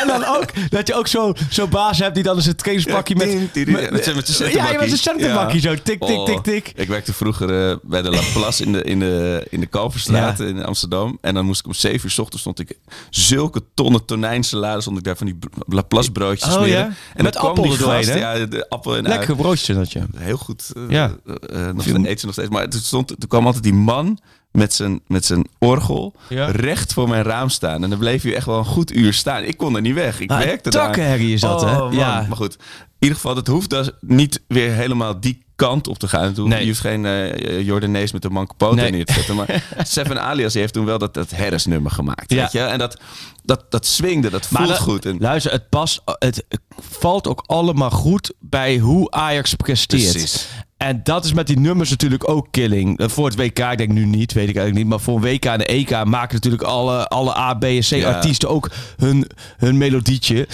[0.00, 3.18] en, dan ook dat je ook zo'n zo baas hebt die dan eens het trainingspakje
[3.18, 3.72] Ja, met, tien.
[3.72, 5.60] Met met zijn Ja, ja, met zijn centerbakkie.
[5.60, 5.74] zo.
[5.74, 6.72] Tik, tik, Oh, tik, tik.
[6.74, 10.40] Ik werkte vroeger eh, bij de La Place in de, in de, in de Kalverstraat
[10.40, 11.18] in Amsterdam.
[11.20, 12.78] En dan moest ik om 7 uur s ochtends stond ik
[13.10, 16.78] zulke tonnen tonijnsalade stond ik daar van die br- La Place broodjes Oh, smeren.
[16.78, 16.84] ja?
[17.14, 18.32] En Met dan kwam appel die er doorheen, gast, hè?
[18.38, 20.02] Ja, de appel en Lekker broodje dat je.
[20.16, 20.72] Heel goed.
[20.76, 21.16] eh, Ja.
[21.24, 22.50] eh, nog steeds, eet ze nog steeds.
[22.50, 24.18] Maar toen, stond, toen kwam altijd die man
[24.50, 26.46] met zijn, met zijn orgel Ja.
[26.50, 27.82] recht voor mijn raam staan.
[27.84, 29.42] En dan bleef hij echt wel een goed uur staan.
[29.42, 30.20] Ik kon er niet weg.
[30.20, 30.84] Ik Ah, werkte daar.
[30.84, 31.78] takkenherrie is dat, Oh, hè?
[31.78, 31.94] man.
[31.94, 32.24] Ja.
[32.28, 32.58] Maar goed, in
[32.98, 36.26] ieder geval, het hoeft dus niet weer helemaal die kant op te gaan.
[36.36, 36.60] Hoeft- Nee.
[36.60, 38.90] Je hoeft geen eh Jordanees met een manke poot Nee.
[38.90, 39.34] neer te zetten.
[39.36, 42.30] Maar Seven Alias heeft toen wel dat, dat Harris-nummer gemaakt.
[42.32, 42.40] Ja.
[42.42, 42.60] Weet je?
[42.60, 42.98] En dat,
[43.44, 45.06] dat, dat swingde, dat voelt goed.
[45.06, 46.44] En, Luister, het past, het
[46.80, 50.10] valt ook allemaal goed bij hoe Ajax presteert.
[50.12, 50.46] Precies.
[50.76, 52.98] En dat is met die nummers natuurlijk ook killing.
[52.98, 54.86] Eh, Voor het WK, ik denk nu niet, weet ik eigenlijk niet.
[54.86, 57.84] Maar voor een WK en de EK maken natuurlijk alle, alle A, B en C
[57.84, 58.12] Ja.
[58.12, 60.48] artiesten ook hun, hun melodietje.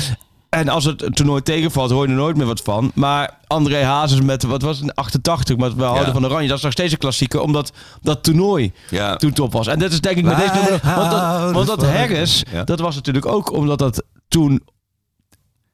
[0.57, 2.91] En als het toernooi tegenvalt, hoor je er nooit meer wat van.
[2.95, 6.13] Maar André Hazes met, wat was het, 88, maar we houden Ja.
[6.13, 6.49] van Oranje.
[6.49, 9.17] Dat is nog steeds een klassieker, omdat dat toernooi Ja.
[9.17, 9.67] toen top was.
[9.67, 10.81] En dat is denk ik met deze nummer...
[10.97, 12.65] Want dat, want dat van- Harris, Ja.
[12.65, 14.63] dat was natuurlijk ook omdat dat toen...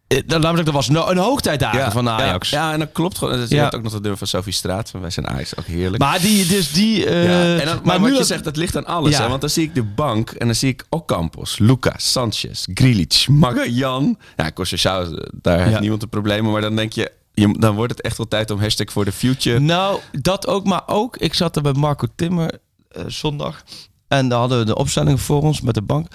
[0.09, 2.51] eh, Dan namelijk, dat was een, hoogtijdagen van Ajax.
[2.51, 3.39] Ja, ja, en dat klopt gewoon.
[3.39, 3.63] Je Ja.
[3.63, 4.91] hebt ook nog dat nummer van Sophie Straat.
[4.91, 6.03] Van wij zijn Ajax, ook heerlijk.
[6.03, 7.07] Maar die, dus die...
[7.07, 9.17] eh, Ja, en dan, maar, wat je dat- zegt, dat ligt aan alles.
[9.17, 9.23] Ja.
[9.23, 9.29] Hè?
[9.29, 14.19] Want dan zie ik de bank en dan zie ik Ocampos, Lucas, Sanchez, Grilic, Magajan.
[14.37, 16.45] Ja, Conceição, daar heeft niemand een probleem.
[16.51, 19.13] Maar dan denk je, je, dan wordt het echt wel tijd om hashtag for the
[19.13, 19.59] future.
[19.59, 21.17] Nou, dat ook, maar ook.
[21.17, 23.63] Ik zat er bij Marco Timmer eh, zondag.
[24.09, 26.07] En daar hadden we de opstelling voor ons met de bank.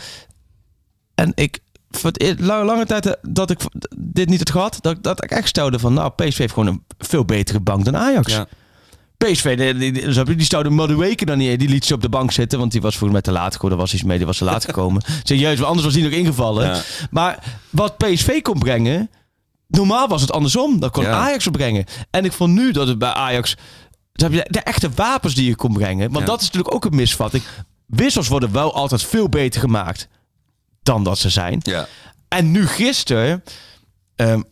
[1.15, 1.60] En ik,
[1.97, 3.60] voor het lange, lange tijd eh, dat ik
[3.97, 6.84] dit niet had gehad, dat, dat ik echt stelde van, nou, PSV heeft gewoon een
[6.97, 8.34] veel betere bank dan Ajax.
[8.34, 8.47] Ja.
[9.17, 11.60] PSV, die, die, die, stouwde Madueke dan niet.
[11.60, 13.63] Die liet ze op de bank zitten, want die was volgens mij te laat.
[13.63, 15.01] Er was iets mee, die was te laat gekomen.
[15.23, 16.67] Serieus, anders was die nog ingevallen.
[16.67, 16.82] Ja.
[17.12, 19.10] Maar wat PSV kon brengen,
[19.67, 20.79] normaal was het andersom.
[20.79, 21.12] Dat kon Ja.
[21.12, 21.86] Ajax het brengen.
[22.10, 23.56] En ik vond nu dat het bij Ajax...
[24.13, 26.12] je de echte wapens die je kon brengen.
[26.12, 26.32] Want Ja.
[26.32, 27.43] dat is natuurlijk ook een misvatting.
[27.86, 30.08] Wissels worden wel altijd veel beter gemaakt
[30.84, 31.60] dan dat ze zijn.
[31.63, 31.88] Ja.
[32.28, 33.43] En nu gisteren...
[34.15, 34.43] Um,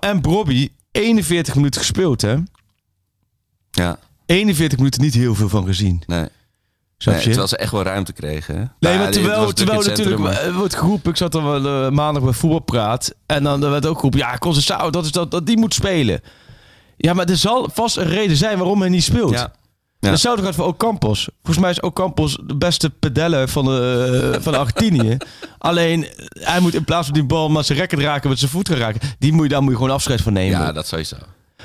[0.00, 2.36] en Brobby 41 minuten gespeeld, hè?
[3.70, 6.02] ja, 41 minuten niet heel veel van gezien.
[6.06, 6.28] nee.
[7.04, 8.54] Nee terwijl ze echt wel ruimte kregen.
[8.54, 8.64] hè?
[8.88, 12.22] Nee, maar terwijl, terwijl natuurlijk maar- eh, wordt geroepen, ik zat er wel eh, maandag
[12.22, 15.74] bij voetbalpraat en dan werd ook geroepen, ja, Conceição, dat is dat, dat die moet
[15.74, 16.20] spelen.
[16.96, 19.32] Ja, maar er zal vast een reden zijn waarom hij niet speelt.
[19.32, 19.52] Ja.
[20.02, 20.10] Ja.
[20.10, 21.28] Hetzelfde gaat voor Ocampos.
[21.42, 25.16] Volgens mij is Ocampos de beste pedeller van, de, van Argentinië.
[25.58, 26.06] Alleen,
[26.40, 28.76] hij moet in plaats van die bal maar zijn rekken raken met zijn voet gaan
[28.78, 29.00] raken.
[29.18, 30.58] Die moet je, daar moet je gewoon afscheid van nemen.
[30.60, 31.16] Ja, dat sowieso.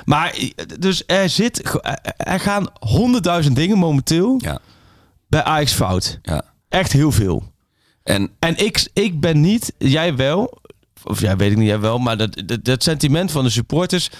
[0.04, 1.78] Maar, eh, dus er zit,
[2.16, 4.58] er gaan honderdduizend dingen momenteel Ja,
[5.28, 6.18] bij Ajax fout.
[6.22, 6.42] ja.
[6.68, 7.52] Echt heel veel.
[8.02, 10.58] En En ik, ik ben niet, jij wel,
[11.04, 14.10] of jij weet ik niet, jij wel, maar dat, dat, dat sentiment van de supporters.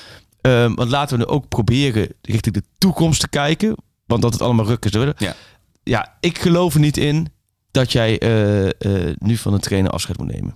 [0.40, 3.76] ehm, want laten we nu ook proberen richting de toekomst te kijken.
[4.08, 4.92] Want dat het allemaal ruk is.
[5.18, 5.34] Ja.
[5.82, 7.28] ja, ik geloof er niet in
[7.70, 10.54] dat jij eh, eh, nu van een trainer afscheid moet nemen.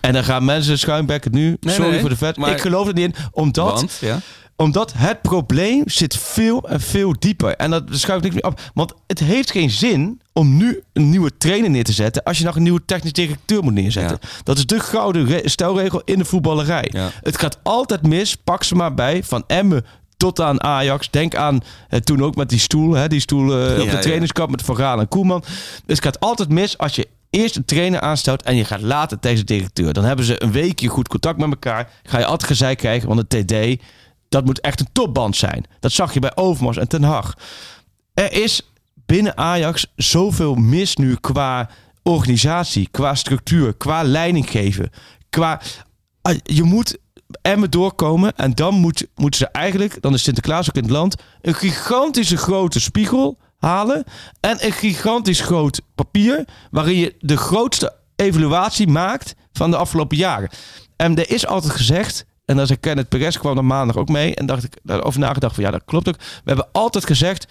[0.00, 1.56] En dan gaan mensen schuimbekken nu.
[1.60, 2.36] Nee, sorry nee, voor de vet.
[2.36, 4.18] maar- Ik geloof er niet in, omdat want, ja.
[4.56, 7.56] omdat het probleem zit veel en veel dieper.
[7.56, 8.70] En dat schuift niks meer af.
[8.74, 12.22] Want het heeft geen zin om nu een nieuwe trainer neer te zetten...
[12.22, 14.18] als je nog een nieuwe technisch directeur moet neerzetten.
[14.44, 16.88] Dat is de gouden re- stelregel in de voetballerij.
[16.92, 17.10] Ja.
[17.22, 18.34] Het gaat altijd mis.
[18.36, 19.24] Pak ze maar bij.
[19.24, 19.84] Van Emmen
[20.18, 21.10] tot aan Ajax.
[21.10, 22.92] Denk aan eh, toen ook met die stoel.
[22.94, 23.98] Hè, die stoel eh, op Ja, de ja.
[23.98, 25.40] trainingskamp met Van Gaal en Koeman.
[25.86, 28.42] Dus het gaat altijd mis als je eerst een trainer aanstelt...
[28.42, 29.92] en je gaat later tegen de directeur.
[29.92, 31.90] Dan hebben ze een weekje goed contact met elkaar.
[32.02, 33.82] Ga je altijd gezeik krijgen, want de TD...
[34.28, 35.64] Dat moet echt een topband zijn.
[35.80, 37.34] Dat zag je bij Overmars en Ten Hag.
[38.14, 38.62] Er is
[39.06, 41.70] binnen Ajax zoveel mis nu qua
[42.02, 44.90] organisatie, qua structuur, qua leiding geven.
[45.30, 45.60] Qua,
[46.22, 46.98] Ah, je moet
[47.42, 51.14] Emmen doorkomen en dan moet, moeten ze eigenlijk, dan is Sinterklaas ook in het land,
[51.40, 54.04] een gigantische grote spiegel halen
[54.40, 60.50] en een gigantisch groot papier waarin je de grootste evaluatie maakt van de afgelopen jaren.
[60.96, 64.34] En er is altijd gezegd, En dan zei Kenneth Perez kwam dan maandag ook mee.
[64.34, 66.16] En dacht ik daarover nagedacht van ja, dat klopt ook.
[66.16, 67.46] We hebben altijd gezegd,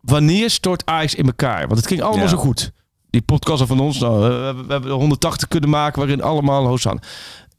[0.00, 1.60] wanneer stort Ajax in elkaar?
[1.66, 2.28] Want het ging allemaal Ja.
[2.30, 2.72] zo goed.
[3.10, 6.66] Die podcast van ons, nou, we, hebben- we hebben er 180 kunnen maken waarin allemaal
[6.66, 7.00] Hosan.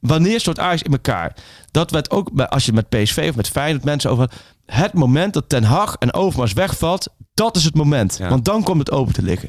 [0.02, 1.36] Wanneer stort Ajax in elkaar?
[1.70, 4.30] Dat werd ook, bij- als je met PSV of met Feyenoord mensen over
[4.66, 8.16] het moment dat Ten Hag en Overmars wegvalt, dat is het moment.
[8.18, 8.28] Ja.
[8.28, 9.48] Want dan komt het open te liggen.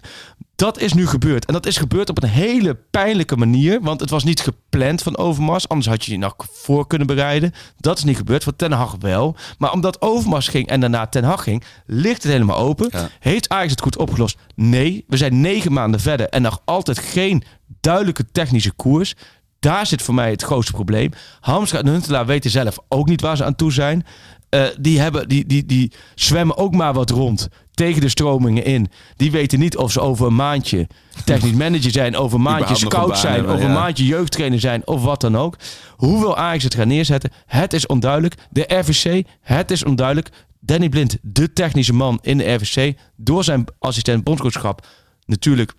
[0.55, 1.45] Dat is nu gebeurd.
[1.45, 3.81] En dat is gebeurd op een hele pijnlijke manier.
[3.81, 5.67] Want het was niet gepland van Overmars.
[5.69, 7.51] Anders had je je nog voor kunnen bereiden.
[7.77, 8.43] Dat is niet gebeurd.
[8.43, 9.35] Voor Ten Hag wel.
[9.57, 11.63] Maar omdat Overmars ging en daarna Ten Hag ging...
[11.85, 12.89] ligt het helemaal open.
[12.91, 13.09] Ja.
[13.19, 14.37] Heeft Ajax het goed opgelost?
[14.55, 15.03] Nee.
[15.07, 16.29] We zijn negen maanden verder.
[16.29, 17.43] En nog altijd geen
[17.81, 19.15] duidelijke technische koers.
[19.63, 21.11] Daar zit voor mij het grootste probleem.
[21.39, 24.05] Hamstra en Huntelaar weten zelf ook niet waar ze aan toe zijn.
[24.49, 28.87] Eh, die, hebben, die, die, die zwemmen ook maar wat rond tegen de stromingen in.
[29.15, 30.87] Die weten niet of ze over een maandje
[31.25, 33.79] technisch manager zijn, over een maandje scout zijn, hebben, over een ja.
[33.79, 35.55] maandje jeugdtrainer zijn of wat dan ook.
[35.95, 37.31] Hoe wil Ajax het gaan neerzetten?
[37.45, 38.35] Het is onduidelijk.
[38.49, 40.29] De RVC, het is onduidelijk.
[40.59, 44.87] Danny Blind, de technische man in de RVC, door zijn assistent bondscoachschap
[45.25, 45.73] natuurlijk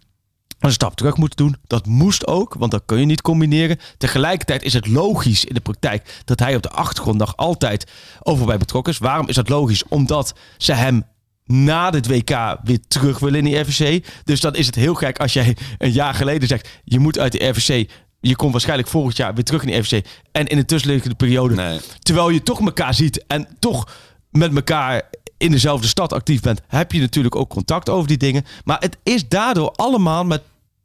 [0.64, 1.56] een stap terug moeten doen.
[1.66, 3.78] Dat moest ook, want dat kun je niet combineren.
[3.98, 7.90] Tegelijkertijd is het logisch in de praktijk dat hij op de achtergrond nog altijd
[8.22, 8.98] over bij betrokken is.
[8.98, 9.84] Waarom is dat logisch?
[9.88, 11.04] Omdat ze hem
[11.46, 14.06] na dit WK weer terug willen in die RVC.
[14.24, 16.68] Dus dan is het heel gek als jij een jaar geleden zegt...
[16.84, 17.90] je moet uit de RVC...
[18.20, 20.06] Je komt waarschijnlijk volgend jaar weer terug in de RVC.
[20.32, 21.54] En in de tussenliggende periode...
[21.54, 21.80] Nee.
[21.98, 23.88] terwijl je toch elkaar ziet en toch
[24.30, 25.02] met elkaar
[25.38, 26.60] in dezelfde stad actief bent...
[26.66, 28.44] heb je natuurlijk ook contact over die dingen.
[28.64, 30.42] Maar het is daardoor allemaal met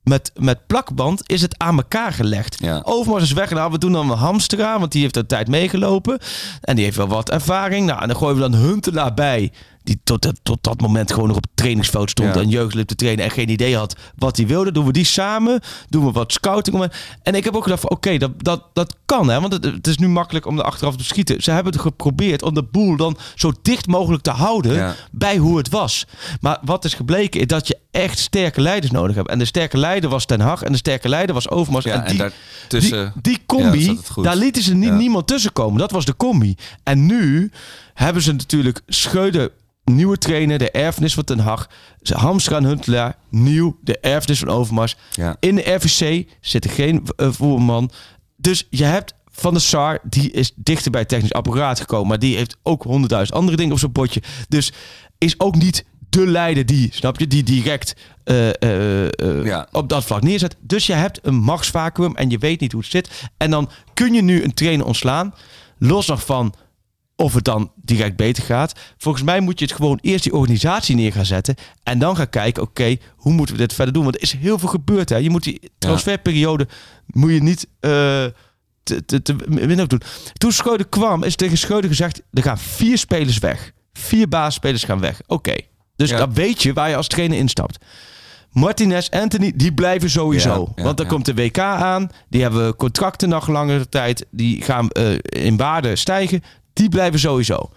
[0.10, 2.58] met, met plakband is het aan elkaar gelegd.
[2.60, 2.82] Ja.
[2.84, 3.72] Overmars is weggehaald.
[3.72, 6.20] We doen dan Hamstra, want die heeft de tijd meegelopen.
[6.62, 7.86] En die heeft wel wat ervaring.
[7.86, 9.52] Nou, en dan gooien we dan Huntelaar bij.
[9.84, 12.36] Die tot, dat- tot dat moment gewoon nog op het trainingsveld stond.
[12.36, 12.42] Ja.
[12.42, 13.26] En jeugdlip te trainen.
[13.26, 14.72] En geen idee had wat hij wilde.
[14.72, 15.60] Doen we die samen.
[15.90, 16.92] Doen we wat scouting.
[17.24, 19.30] En ik heb ook gedacht oké, dat, dat, dat kan.
[19.30, 19.40] Hè?
[19.42, 21.42] Want het, het is nu makkelijk om er achteraf te schieten.
[21.42, 24.74] Ze hebben het geprobeerd om de boel dan zo dicht mogelijk te houden.
[24.74, 24.96] Ja.
[25.12, 26.06] Bij hoe het was.
[26.42, 29.30] Maar wat is gebleken is dat je echt sterke leiders nodig hebt.
[29.30, 30.62] En de sterke leider was Ten Hag.
[30.62, 31.86] En de sterke leider was Overmars.
[31.86, 32.32] Ja, en en
[32.68, 34.96] die, die, combi, daar lieten ze niet, Ja.
[34.96, 35.80] niemand tussen komen.
[35.80, 36.56] Dat was de combi.
[36.84, 37.52] En nu
[37.94, 39.52] hebben ze natuurlijk Schreuder,
[39.84, 41.68] nieuwe trainer, de erfenis van Ten Hag.
[42.02, 44.96] Ze Hamstra en Huntelaar, nieuw, de erfenis van Overmars.
[45.12, 45.36] Ja.
[45.40, 47.92] In de RVC zit er geen voerman.
[48.38, 52.08] Dus je hebt Van der Sar, die is dichter bij het technisch apparaat gekomen.
[52.08, 54.22] Maar die heeft ook honderdduizend andere dingen op zijn potje.
[54.48, 54.72] Dus
[55.18, 59.68] is ook niet de leider die, snap je, die direct eh, eh, eh, Ja.
[59.72, 60.56] op dat vlak neerzet.
[60.60, 63.30] Dus je hebt een machtsvacuum en je weet niet hoe het zit.
[63.38, 65.34] En dan kun je nu een trainer ontslaan.
[65.78, 66.54] Los nog van
[67.16, 68.74] of het dan direct beter gaat.
[68.98, 71.56] Volgens mij moet je het gewoon eerst die organisatie neer gaan zetten.
[71.84, 74.04] En dan gaan kijken, oké, hoe moeten we dit verder doen?
[74.04, 75.10] Want er is heel veel gebeurd.
[75.10, 75.18] Hè?
[75.18, 76.68] Je moet die transferperiode
[77.06, 77.68] moet je niet
[78.84, 80.02] te, te, te min doen.
[80.34, 82.22] Toen Schreuder kwam, is tegen Schreuder gezegd...
[82.34, 83.72] er gaan vier spelers weg.
[83.94, 85.22] Vier basisspelers gaan weg.
[85.28, 85.56] Oké.
[86.00, 86.18] Dus Ja.
[86.18, 87.78] dan weet je waar je als trainer instapt.
[88.52, 90.72] Martinez, Anthony, die blijven sowieso.
[90.76, 92.10] Ja, Want dan komt de WK aan.
[92.30, 94.26] Die hebben contracten nog langere tijd.
[94.32, 96.44] Die gaan eh, in waarde stijgen.
[96.74, 97.70] Die blijven sowieso.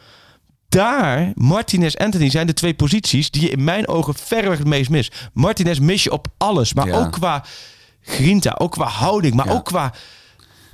[0.69, 4.91] Daar, Martinez, Anthony zijn de twee posities die je in mijn ogen verreweg het meest
[4.91, 5.11] mis.
[5.33, 6.75] Martinez mis je op alles.
[6.75, 6.99] Maar Ja.
[6.99, 7.45] ook qua
[8.01, 9.53] grinta, ook qua houding, maar Ja.
[9.53, 9.93] ook qua,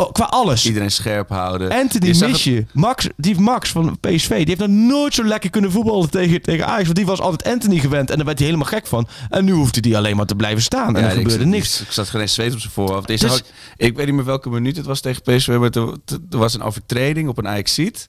[0.06, 0.66] oh, qua alles.
[0.66, 1.70] Iedereen scherp houden.
[1.70, 2.64] Anthony zag mis het- je.
[2.72, 6.66] Max, die Max van PSV, die heeft nog nooit zo lekker kunnen voetballen tegen, tegen
[6.66, 6.84] Ajax.
[6.84, 9.08] Want die was altijd Anthony gewend en daar werd hij helemaal gek van.
[9.28, 10.96] En nu hoefde hij alleen maar te blijven staan.
[10.96, 11.80] En Ja, er ik gebeurde niks.
[11.80, 13.11] Ik zat geen zweet op zijn voorhoofd.
[13.11, 13.42] Ik, Dus- ook-
[13.76, 15.96] ik weet niet meer welke minuut het was tegen PSV, maar er,
[16.30, 18.08] was een overtreding op een Ajax-seat.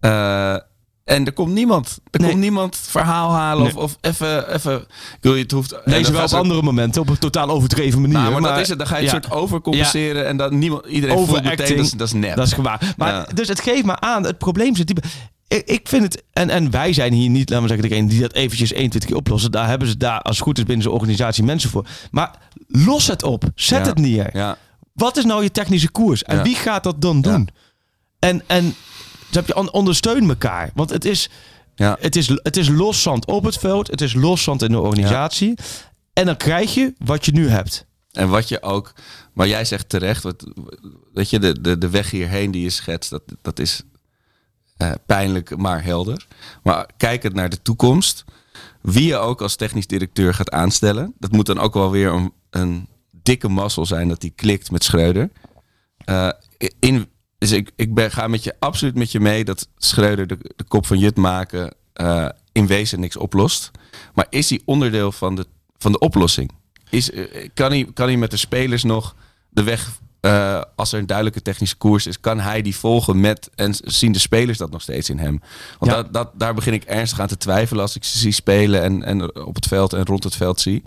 [0.00, 0.56] Eh,
[1.06, 1.98] en er komt niemand.
[2.10, 2.28] Er Nee.
[2.28, 3.76] komt niemand verhaal halen Nee.
[3.76, 4.86] of, of even, even...
[5.20, 5.70] Wil je het hoeft...
[5.70, 8.18] dan wel op andere momenten, op een totaal overdreven manier.
[8.18, 8.78] Nou, maar, dat is het.
[8.78, 12.06] Dan ga je een soort overcompenseren en dan niemand, iedereen voelt meteen dat is, dat
[12.06, 12.36] is nep.
[12.36, 12.94] Dat is gewaar.
[12.96, 13.26] Maar Ja.
[13.34, 15.04] dus het geeft me aan, het probleem zit diep.
[15.48, 18.32] Ik, vind het, en, en wij zijn hier niet, laten we zeggen, degene die dat
[18.32, 19.50] eventjes 21 keer oplossen.
[19.50, 21.86] Daar hebben ze daar, als het goed is, binnen zijn organisatie mensen voor.
[22.10, 22.30] Maar
[22.68, 23.44] los het op.
[23.54, 24.30] Zet het neer.
[24.32, 24.56] Ja.
[24.92, 26.22] Wat is nou je technische koers?
[26.22, 27.48] En wie gaat dat dan doen?
[28.18, 28.74] En, en
[29.30, 30.70] snap je, on- ondersteun elkaar.
[30.74, 31.30] Want het is,
[31.74, 31.96] Ja.
[32.00, 33.86] het, is, het is loszand op het veld.
[33.90, 35.54] Het is loszand in de organisatie.
[36.12, 37.86] En dan krijg je wat je nu hebt.
[38.12, 38.92] En wat je ook,
[39.32, 40.46] maar jij zegt terecht, wat,
[41.12, 43.82] weet je, de, de, de weg hierheen die je schetst, dat, dat is
[44.76, 46.26] eh, pijnlijk, maar helder.
[46.62, 48.24] Maar kijkend naar de toekomst,
[48.82, 52.32] wie je ook als technisch directeur gaat aanstellen, dat moet dan ook wel weer een,
[52.50, 52.88] een
[53.22, 55.30] dikke mazzel zijn dat die klikt met Schreuder.
[56.04, 56.28] Eh,
[56.78, 60.38] in, dus ik, ik ben, ga met je absoluut met je mee dat Schreuder de,
[60.56, 63.70] de kop van Jut maken eh, in wezen niks oplost.
[64.14, 65.46] Maar is hij onderdeel van de,
[65.78, 66.50] van de oplossing?
[66.90, 69.14] Is, eh, kan, hij, kan hij met de spelers nog
[69.48, 73.50] de weg eh, als er een duidelijke technische koers is, kan hij die volgen met
[73.54, 75.40] en zien de spelers dat nog steeds in hem.
[75.78, 76.02] Want Ja.
[76.02, 79.02] dat, dat, daar begin ik ernstig aan te twijfelen als ik ze zie spelen en,
[79.04, 80.82] en op het veld en rond het veld zie.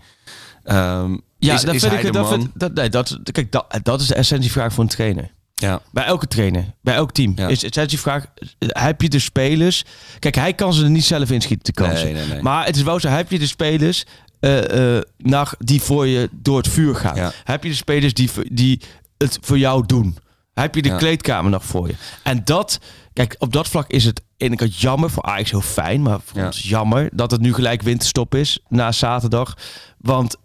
[0.64, 2.02] Ehm, Ja, is, dat is vind ik.
[2.02, 5.32] de Dat, vind, dat, nee, dat, kijk, dat, dat is de essentievraag voor een trainer.
[5.60, 7.34] Ja, Bij elke trainer, bij elk team.
[7.36, 7.48] Ja.
[7.48, 8.26] Is de essentievraag,
[8.68, 9.86] heb je de spelers...
[10.20, 12.06] Kijk, hij kan ze er niet zelf inschieten, de kansen.
[12.06, 12.42] Nee, nee, nee.
[12.42, 14.06] Maar het is wel zo, heb je de spelers
[14.40, 17.16] eh, naar, die voor je door het vuur gaan?
[17.16, 17.32] Ja.
[17.44, 18.82] Heb je de spelers die, die
[19.18, 20.18] het voor jou doen?
[20.54, 20.98] Heb je de Ja.
[20.98, 21.96] kleedkamer nog voor je?
[22.24, 22.80] En dat,
[23.14, 25.10] kijk, op dat vlak is het ene kant jammer.
[25.10, 28.92] Voor Ajax heel fijn, maar voor ons jammer dat het nu gelijk winterstop is na
[28.92, 29.58] zaterdag.
[29.98, 30.36] Want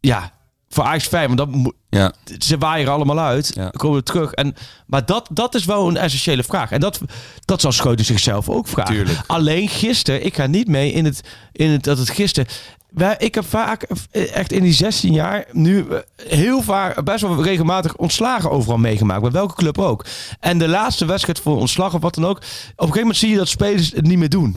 [0.00, 0.32] ja,
[0.74, 3.52] voor Ajax fijn, want dat ja, ze waaien er allemaal uit.
[3.54, 3.70] Ja.
[3.70, 4.32] Komen we terug.
[4.32, 4.54] En,
[4.86, 6.70] maar dat, dat is wel een essentiële vraag.
[6.70, 7.00] En dat,
[7.44, 8.94] dat zal Schreuder zichzelf ook vragen.
[8.94, 9.18] Tuurlijk.
[9.26, 11.20] Alleen gisteren, ik ga niet mee in het,
[11.52, 12.50] in het dat het gisteren.
[12.94, 17.20] Wij, ik heb vaak, eh, echt in die 16 jaar, nu eh, heel vaak, best
[17.20, 19.22] wel regelmatig ontslagen overal meegemaakt.
[19.22, 20.04] Bij welke club ook.
[20.40, 22.36] En de laatste wedstrijd voor ontslag of wat dan ook.
[22.36, 24.54] Op een gegeven moment zie je dat spelers het niet meer doen.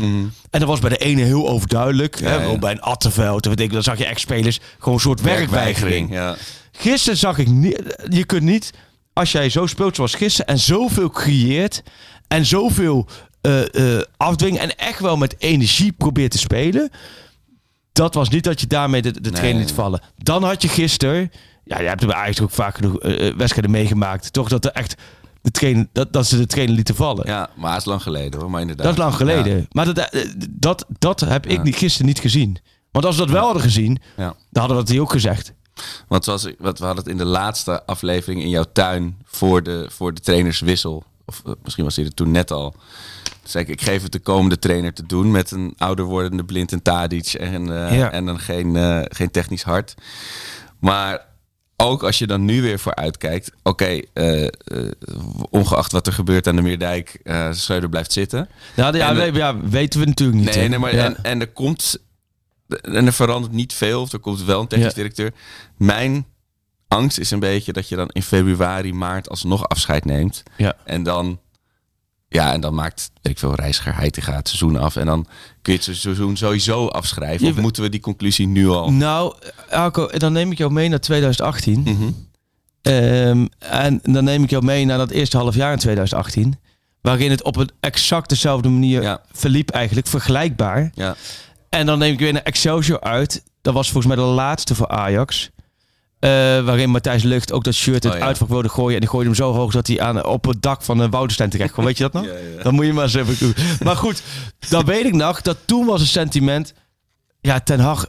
[0.50, 2.20] En dat was bij de ene heel overduidelijk.
[2.20, 2.58] hè, ja.
[2.58, 3.44] bij een Attenveld.
[3.72, 6.12] Dan zag je ex-spelers gewoon een soort werkweigering.
[6.12, 6.36] Ja.
[6.72, 7.96] Gisteren zag ik niet.
[8.10, 8.74] Je kunt niet,
[9.14, 11.84] als jij zo speelt zoals gisteren en zoveel creëert
[12.28, 13.08] en zoveel
[13.42, 16.92] eh afdwingen en echt wel met energie probeert te spelen.
[17.98, 19.32] Dat was niet dat je daarmee de, de Nee.
[19.32, 20.02] trainer liet vallen.
[20.18, 21.32] Dan had je gisteren.
[21.64, 24.34] Ja, je hebt er Ajax ook vaak genoeg eh, eh, wedstrijden meegemaakt.
[24.34, 24.96] Toch dat er echt
[25.42, 27.28] de trainer, dat, dat ze de trainer lieten vallen.
[27.28, 28.86] ja, maar het is lang geleden hoor, maar inderdaad.
[28.86, 29.58] dat is lang geleden.
[29.58, 29.64] Ja.
[29.72, 31.64] Maar dat, eh, dat, dat heb ik Ja.
[31.64, 32.58] niet, gisteren niet gezien.
[32.92, 35.54] Want als we dat wel hadden gezien, dan hadden we dat ook gezegd.
[36.08, 39.64] Want zoals ik, wat we hadden het in de laatste aflevering in jouw tuin voor
[39.64, 41.04] de, voor de trainerswissel.
[41.26, 42.76] Of misschien was hij er toen net al.
[43.50, 46.72] Zei ik, ik geef het de komende trainer te doen met een ouder wordende blind
[46.72, 48.12] en Tadic en, eh, Ja.
[48.12, 49.94] en dan geen, eh, geen technisch hart.
[50.80, 51.26] Maar
[51.78, 53.52] ook als je dan nu weer vooruitkijkt.
[53.64, 54.50] Oké, eh, eh,
[55.50, 58.50] ongeacht wat er gebeurt aan de Meerdijk, eh Schreuder blijft zitten.
[58.76, 60.56] Ja, ja, En, we- eh, ja, weten we natuurlijk niet.
[60.56, 61.06] Nee, nee maar Ja.
[61.06, 61.98] en, en er komt.
[62.82, 64.02] En er verandert niet veel.
[64.02, 64.94] Of er komt wel een technisch Ja.
[64.94, 65.32] directeur.
[65.78, 66.26] Mijn
[66.88, 70.44] angst is een beetje dat je dan in februari, maart alsnog afscheid neemt.
[70.58, 70.76] Ja.
[70.86, 71.40] En dan.
[72.30, 74.96] Ja, en dan maakt, weet ik veel, Reiziger Heitinga het seizoen af.
[74.96, 75.28] En dan
[75.62, 77.46] kun je het seizoen sowieso afschrijven.
[77.48, 78.92] Je- Of moeten we die conclusie nu al?
[78.92, 79.36] Nou,
[79.70, 81.80] Alco, dan neem ik jou mee naar 2018.
[81.82, 82.10] Mhm.
[82.82, 86.60] Ehm, en dan neem ik jou mee naar dat eerste half jaar in 2018.
[87.02, 89.22] Waarin het op een exact dezelfde manier Ja.
[89.32, 90.92] verliep eigenlijk, vergelijkbaar.
[90.94, 91.16] Ja.
[91.70, 93.44] En dan neem ik weer naar Excelsior uit.
[93.62, 95.50] Dat was volgens mij de laatste voor Ajax.
[96.20, 96.30] Eh,
[96.66, 98.28] waarin Matthijs Lucht ook dat shirt in het Oh, ja.
[98.30, 98.94] uitvak wilde gooien.
[98.94, 101.50] En die gooide hem zo hoog dat hij aan, op het dak van een Woudenstein
[101.50, 101.86] terecht kwam.
[101.86, 102.26] Weet je dat nog?
[102.32, 102.64] Ja, ja.
[102.64, 103.56] Dan moet je maar eens even doen.
[103.84, 104.22] Maar goed,
[104.70, 106.74] dan weet ik nog dat toen was het sentiment...
[107.42, 108.08] Ja, Ten Hag...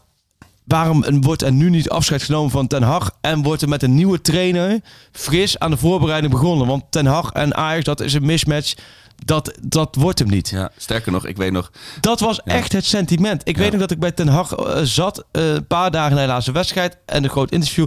[0.64, 3.11] Waarom wordt er nu niet afscheid genomen van Ten Hag...
[3.21, 4.81] en wordt er met een nieuwe trainer
[5.12, 6.66] fris aan de voorbereiding begonnen?
[6.66, 8.75] Want Ten Hag en Ajax, dat is een mismatch.
[9.24, 10.48] Dat, dat wordt hem niet.
[10.48, 11.70] ja, sterker nog, ik weet nog.
[12.00, 13.48] Dat was echt het sentiment.
[13.48, 13.62] Ik Ja.
[13.62, 16.28] weet nog dat ik bij Ten Hag eh, zat, eh, een paar dagen na de
[16.28, 17.87] laatste wedstrijd en een groot interview.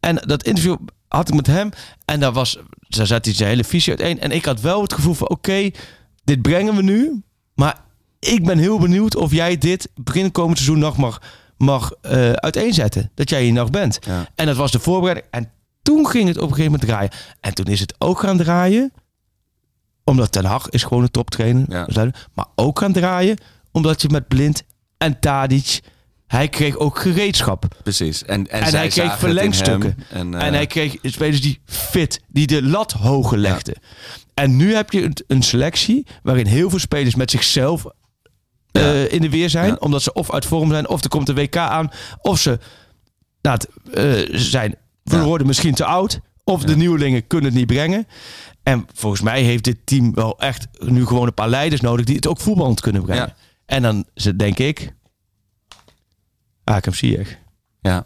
[0.00, 0.76] En dat interview
[1.08, 1.70] had ik met hem
[2.04, 4.20] en daar was, daar zat hij zijn hele visie uiteen.
[4.20, 5.70] En ik had wel het gevoel van, oké,
[6.24, 7.22] dit brengen we nu,
[7.54, 7.80] maar
[8.18, 11.20] ik ben heel benieuwd of jij dit begin komend seizoen nog mag,
[11.56, 13.10] mag eh, uiteenzetten.
[13.14, 13.98] Dat jij hier nog bent.
[14.06, 14.28] Ja.
[14.34, 15.26] En dat was de voorbereiding.
[15.30, 15.50] En
[15.82, 17.10] toen ging het op een gegeven moment draaien.
[17.40, 18.92] En toen is het ook gaan draaien.
[20.08, 21.64] Omdat Ten Hag is gewoon een toptrainer.
[21.68, 22.10] Ja.
[22.34, 23.36] Maar ook gaan draaien.
[23.72, 24.62] Omdat je met Blind
[24.98, 25.80] en Tadic...
[26.26, 27.64] Hij kreeg ook gereedschap.
[27.82, 28.24] Precies.
[28.24, 29.94] En, en, En hij kreeg verlengstukken.
[30.08, 30.32] hem.
[30.32, 33.74] En, eh, En hij kreeg spelers die fit, die de lat hoger legden.
[34.34, 37.84] En nu heb je een, een selectie waarin heel veel spelers met zichzelf
[38.70, 39.66] eh, in de weer zijn.
[39.68, 39.76] Ja.
[39.80, 41.90] Omdat ze of uit vorm zijn, of er komt een WK aan.
[42.20, 42.58] Of ze
[43.42, 45.22] nou, het, eh, zijn, we Ja.
[45.22, 46.20] worden misschien te oud.
[46.44, 48.06] Of de nieuwelingen kunnen het niet brengen.
[48.68, 52.16] En volgens mij heeft dit team wel echt nu gewoon een paar leiders nodig die
[52.16, 53.26] het ook voetballend kunnen brengen.
[53.26, 53.34] Ja.
[53.66, 54.04] En dan
[54.36, 54.94] denk ik,
[56.64, 57.38] Hakem Ziyech.
[57.80, 58.04] ja.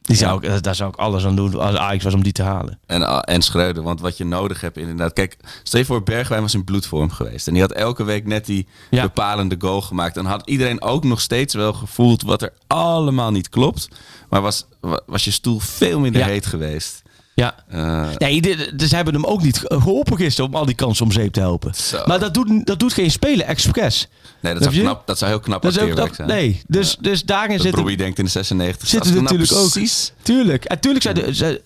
[0.00, 2.42] Die zou ik, daar zou ik alles aan doen als Ajax was om die te
[2.42, 2.78] halen.
[2.86, 5.12] En, ah, en Schreuder, want wat je nodig hebt inderdaad.
[5.12, 7.46] Kijk, stel je voor Bergwijn was in bloedvorm geweest.
[7.46, 9.02] En die had elke week net die Ja.
[9.02, 10.14] bepalende goal gemaakt.
[10.14, 13.88] Dan had iedereen ook nog steeds wel gevoeld wat er allemaal niet klopt.
[14.28, 16.26] Maar was, wa- was je stoel veel minder Ja.
[16.26, 17.02] heet geweest.
[17.38, 17.54] Ja.
[17.68, 21.12] Eh, Nee, de- ze hebben hem ook niet geholpen gisteren om al die kansen om
[21.12, 21.74] zeep te helpen.
[21.74, 22.02] Zo.
[22.06, 24.08] Maar dat doet, dat doet geen speler expres.
[24.40, 26.28] nee, dat zou, knap, dat zou heel knap Dat is ook dat, zijn.
[26.28, 28.88] nee, dus, dus daarin Dat zit Robbie denkt in de 96.
[28.88, 29.88] zit Als het ik nou natuurlijk ook.
[30.22, 30.64] Tuurlijk.
[30.64, 31.62] En tuurlijk, zijn de,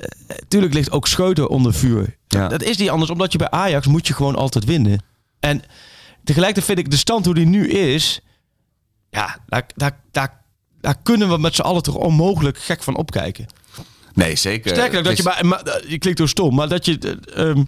[0.48, 2.16] tuurlijk ligt ook Scheuter onder vuur.
[2.28, 2.48] Ja.
[2.48, 5.02] Dat is niet anders, omdat je bij Ajax moet je gewoon altijd winnen.
[5.40, 5.62] En
[6.24, 8.20] tegelijkertijd vind ik de stand hoe die nu is...
[9.10, 10.40] Ja, daar, daar, daar,
[10.80, 13.46] daar kunnen we met z'n allen toch onmogelijk gek van opkijken.
[14.14, 14.70] Nee, zeker.
[14.70, 17.62] Sterker dat je, maar, eh, je klinkt door stom, maar dat je, ehm,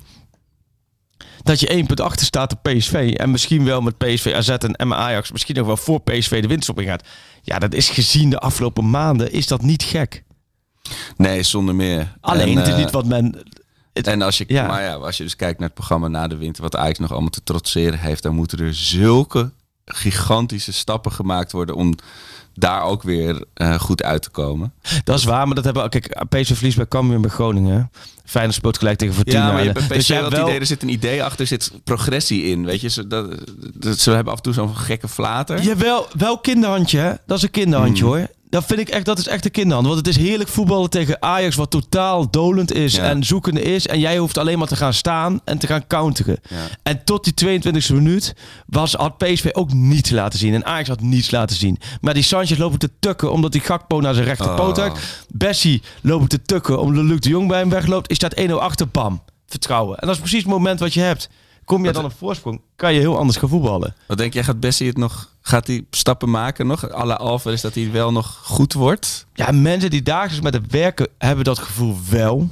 [1.43, 4.95] dat je één punt achter staat op PSV en misschien wel met PSV, AZ en
[4.95, 7.05] Ajax, misschien ook wel voor PSV de winst op ingaat.
[7.43, 10.23] Ja, dat is gezien de afgelopen maanden, is dat niet gek.
[11.17, 12.17] Nee, zonder meer.
[12.21, 13.43] Alleen, En, eh, niet wat men...
[13.93, 14.67] het- En als je, Ja.
[14.67, 17.11] maar ja, als je dus kijkt naar het programma na de winter, wat Ajax nog
[17.11, 19.53] allemaal te trotseren heeft, dan moeten er zulke
[19.85, 21.95] gigantische stappen gemaakt worden om
[22.55, 24.73] daar ook weer eh, goed uit te komen.
[25.05, 25.89] Dat is waar, maar dat hebben we...
[25.89, 27.91] Kijk, PSV verliest bij Cambuur en bij Groningen.
[28.25, 29.39] Feyenoord speelt gelijk tegen Fortuna.
[29.47, 31.23] Ja, maar je hebt Dus bij PSV jij wel wel- idee, er zit een idee
[31.25, 32.65] achter, er zit progressie in.
[32.65, 33.27] Weet je, ze, dat,
[33.75, 35.63] dat- ze hebben af en toe zo'n gekke flater.
[35.63, 37.13] Jawel, wel kinderhandje, hè?
[37.27, 38.13] Dat is een kinderhandje, Hmm.
[38.13, 38.27] hoor.
[38.55, 39.87] Dat vind ik echt, dat is echt een kinderhand.
[39.87, 43.03] Want het is heerlijk voetballen tegen Ajax, wat totaal dolend is Ja.
[43.03, 43.87] en zoekende is.
[43.87, 46.39] En jij hoeft alleen maar te gaan staan en te gaan counteren.
[46.49, 46.57] Ja.
[46.83, 48.35] En tot die 22e minuut
[48.67, 50.55] was, had PSV ook niets laten zien.
[50.55, 51.79] En Ajax had niets laten zien.
[52.01, 54.95] Maar die Sanchez lopen te tukken omdat die Gakpo naar zijn rechterpoot Oh.
[55.29, 58.11] Bessie lopen te tukken omdat Luc de Jong bij hem wegloopt.
[58.11, 59.23] Is staat 1-0 achter, bam.
[59.47, 59.99] Vertrouwen.
[59.99, 61.29] En dat is precies het moment wat je hebt.
[61.65, 63.95] Kom je dan op voorsprong, kan je heel anders gaan voetballen.
[64.07, 66.91] Wat denk jij, gaat Bessie het nog, gaat hij stappen maken nog?
[66.91, 69.27] Alle Alvarez dat hij wel nog goed wordt?
[69.35, 72.49] Ja, mensen die dagelijks met het werken hebben dat gevoel wel.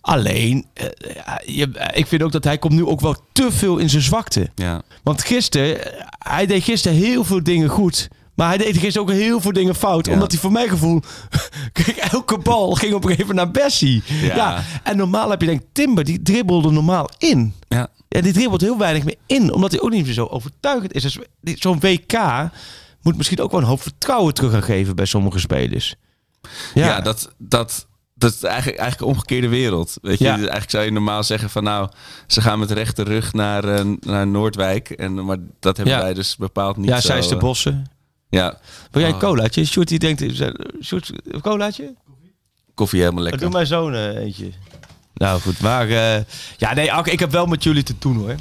[0.00, 0.86] Alleen, eh,
[1.56, 4.02] je, eh, ik vind ook dat hij komt nu ook wel te veel in zijn
[4.02, 4.50] zwakte.
[4.54, 4.82] Ja.
[5.02, 8.08] Want gisteren, eh, hij deed gisteren heel veel dingen goed.
[8.34, 10.06] Maar hij deed gisteren ook heel veel dingen fout.
[10.06, 10.12] Ja.
[10.12, 11.00] Omdat hij voor mijn gevoel...
[11.72, 14.02] Kijk, elke bal ging op een gegeven moment naar Bessie.
[14.06, 14.34] Ja.
[14.34, 14.62] Ja.
[14.82, 17.54] En normaal heb je denk Timber, die dribbelde normaal in.
[17.68, 17.88] Ja.
[18.08, 19.52] Ja, die dribbelt heel weinig meer in.
[19.52, 21.02] Omdat hij ook niet meer zo overtuigend is.
[21.02, 21.18] Dus
[21.60, 22.12] zo'n WK
[23.02, 25.94] moet misschien ook wel een hoop vertrouwen terug gaan geven bij sommige spelers.
[26.74, 29.96] Ja, dat, dat, dat is eigenlijk, eigenlijk een omgekeerde wereld.
[30.02, 30.34] Weet je, Ja.
[30.36, 31.88] eigenlijk zou je normaal zeggen van nou,
[32.26, 34.90] ze gaan met rechte rug naar, eh, naar Noordwijk.
[34.90, 36.00] En, maar dat hebben Ja.
[36.00, 37.90] wij dus bepaald niet ja, zij is de eh, bossen.
[38.28, 38.58] Ja,
[38.90, 39.20] Wil jij een Oh.
[39.22, 39.64] colaatje?
[39.64, 40.24] Sjoerd die denkt...
[40.82, 41.94] Sjoerd, een colaatje?
[42.74, 43.42] koffie helemaal Oh, lekker.
[43.46, 44.50] doe mijn zoon eh, eentje.
[45.16, 45.88] Nou goed, maar...
[45.88, 46.22] eh,
[46.56, 48.34] ja, nee, ik heb wel met jullie te doen hoor.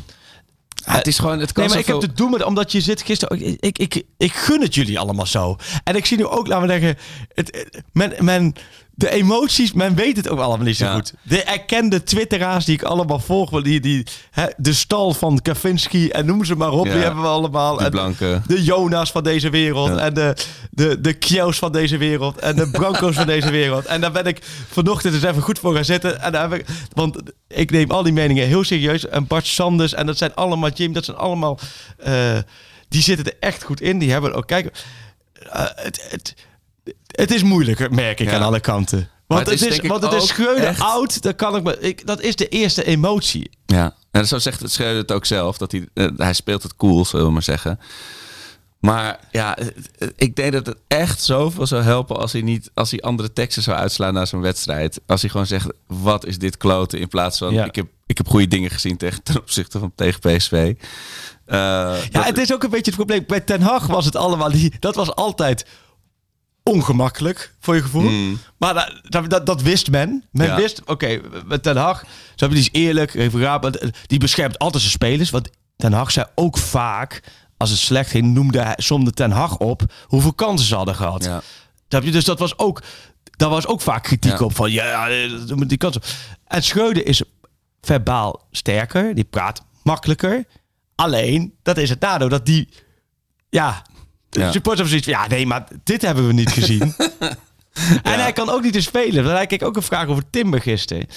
[0.86, 2.44] Ja, het is gewoon, het kan Nee, maar ik heb te doen met...
[2.44, 3.46] Omdat je zit gisteren...
[3.48, 5.58] Ik, ik, ik, ik gun het jullie allemaal zo.
[5.84, 6.98] En ik zie nu ook, laten we zeggen...
[7.34, 8.54] Het- men, men,
[8.98, 10.94] de emoties, men weet het ook allemaal niet zo Ja.
[10.94, 11.14] goed.
[11.22, 13.62] De erkende twitteraars die ik allemaal volg...
[13.62, 16.86] Die, die, hè, de stal van Kavinsky en noem ze maar op.
[16.86, 16.94] Ja.
[16.94, 17.78] Die hebben we allemaal.
[17.78, 18.42] De En- blanke.
[18.48, 19.90] de Jonas van deze wereld.
[19.90, 19.98] Ja.
[19.98, 20.36] En de,
[20.72, 22.38] de, de Kjels van deze wereld.
[22.40, 23.86] En de Branco's van deze wereld.
[23.86, 24.40] En daar ben ik
[24.70, 26.22] vanochtend eens even goed voor gaan zitten.
[26.22, 27.18] En daar heb ik, want
[27.48, 29.08] ik neem al die meningen heel serieus.
[29.08, 29.94] En Bart Sanders.
[29.94, 30.94] En dat zijn allemaal Jim.
[30.94, 31.60] Dat zijn allemaal.
[31.98, 32.38] eh,
[32.90, 33.98] die zitten er echt goed in.
[34.00, 34.48] Die hebben ook.
[34.48, 34.72] Kijk.
[35.52, 36.34] eh, het, het,
[37.16, 38.36] het is moeilijk, merk ik Ja.
[38.36, 39.10] aan alle kanten.
[39.28, 41.22] Want het het is is, want het is ook Schreuder echt- oud.
[41.22, 43.50] Dat, kan ik, me- ik, dat is de eerste emotie.
[43.66, 45.58] Ja, en zo zegt het Schreuder het ook zelf.
[45.58, 47.80] Dat hij, eh, hij speelt het cool, zullen we maar zeggen.
[48.80, 52.72] Maar ja, eh, eh, ik denk dat het echt zoveel zou helpen als hij niet,
[52.74, 55.00] als hij andere teksten zou uitslaan na zo'n wedstrijd.
[55.08, 57.00] Als hij gewoon zegt, wat is dit kloten?
[57.00, 57.66] In plaats van, Ja.
[57.66, 60.74] ik, heb, ik heb goede dingen gezien tegen, ten opzichte van tegen PSV.
[61.48, 63.24] Ja, dat- het is ook een beetje het probleem.
[63.28, 64.52] Bij Ten Hag was het allemaal...
[64.52, 65.66] Die, dat was altijd
[66.70, 68.10] ongemakkelijk, voor je gevoel.
[68.10, 68.40] Mm.
[68.58, 70.24] Maar dat, dat, dat, dat wist men.
[70.32, 70.56] Men Ja.
[70.56, 72.04] wist, oké, met Ten Hag...
[72.36, 73.72] Zo, die is eerlijk, even
[74.08, 75.30] die beschermt altijd zijn spelers.
[75.30, 77.24] Want Ten Hag zei ook vaak...
[77.58, 79.82] Als het slecht ging, noemde hij, somde Ten Hag op...
[80.04, 81.24] hoeveel kansen ze hadden gehad.
[81.24, 81.42] ja.
[81.88, 82.12] Snap je?
[82.12, 82.82] Dus dat was ook,
[83.32, 84.46] daar was ook vaak kritiek Ja.
[84.46, 85.08] op van ja,
[85.46, 85.98] die kans.
[86.48, 87.22] En Schreuder is
[87.82, 90.46] verbaal sterker, die praat makkelijker.
[90.96, 92.70] Alleen, dat is het nadeel dat die,
[93.50, 93.86] ja,
[94.36, 94.52] de Ja.
[94.52, 96.94] supporters hebben zoiets van ja, nee, maar dit hebben we niet gezien.
[98.04, 99.24] En hij kan ook niet eens spelen.
[99.24, 101.08] Want hij kreeg ook een vraag over Timber gisteren.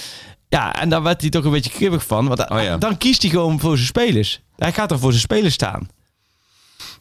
[0.49, 2.29] Ja, en daar werd hij toch een beetje kribbig van.
[2.29, 2.77] Want Oh ja.
[2.77, 4.41] dan kiest hij gewoon voor zijn spelers.
[4.57, 5.89] Hij gaat er voor zijn spelers staan.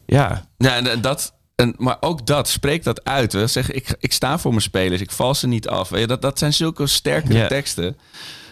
[0.06, 3.32] Ja, Ja, en, en dat, en, maar ook dat, spreek dat uit.
[3.32, 3.46] Hè.
[3.46, 5.88] Zeg, ik, ik sta voor mijn spelers, ik val ze niet af.
[5.88, 7.96] Weet je, dat, dat zijn zulke sterke teksten.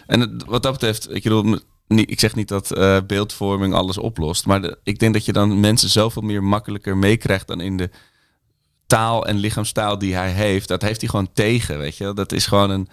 [0.07, 4.45] En het- wat dat betreft, ik, bedoel, ik zeg niet dat eh, beeldvorming alles oplost.
[4.45, 7.89] Maar de- ik denk dat je dan mensen zoveel meer makkelijker meekrijgt dan in de
[8.87, 10.67] taal en lichaamstaal die hij heeft.
[10.67, 12.13] Dat heeft hij gewoon tegen, weet je.
[12.13, 12.87] Dat is gewoon een,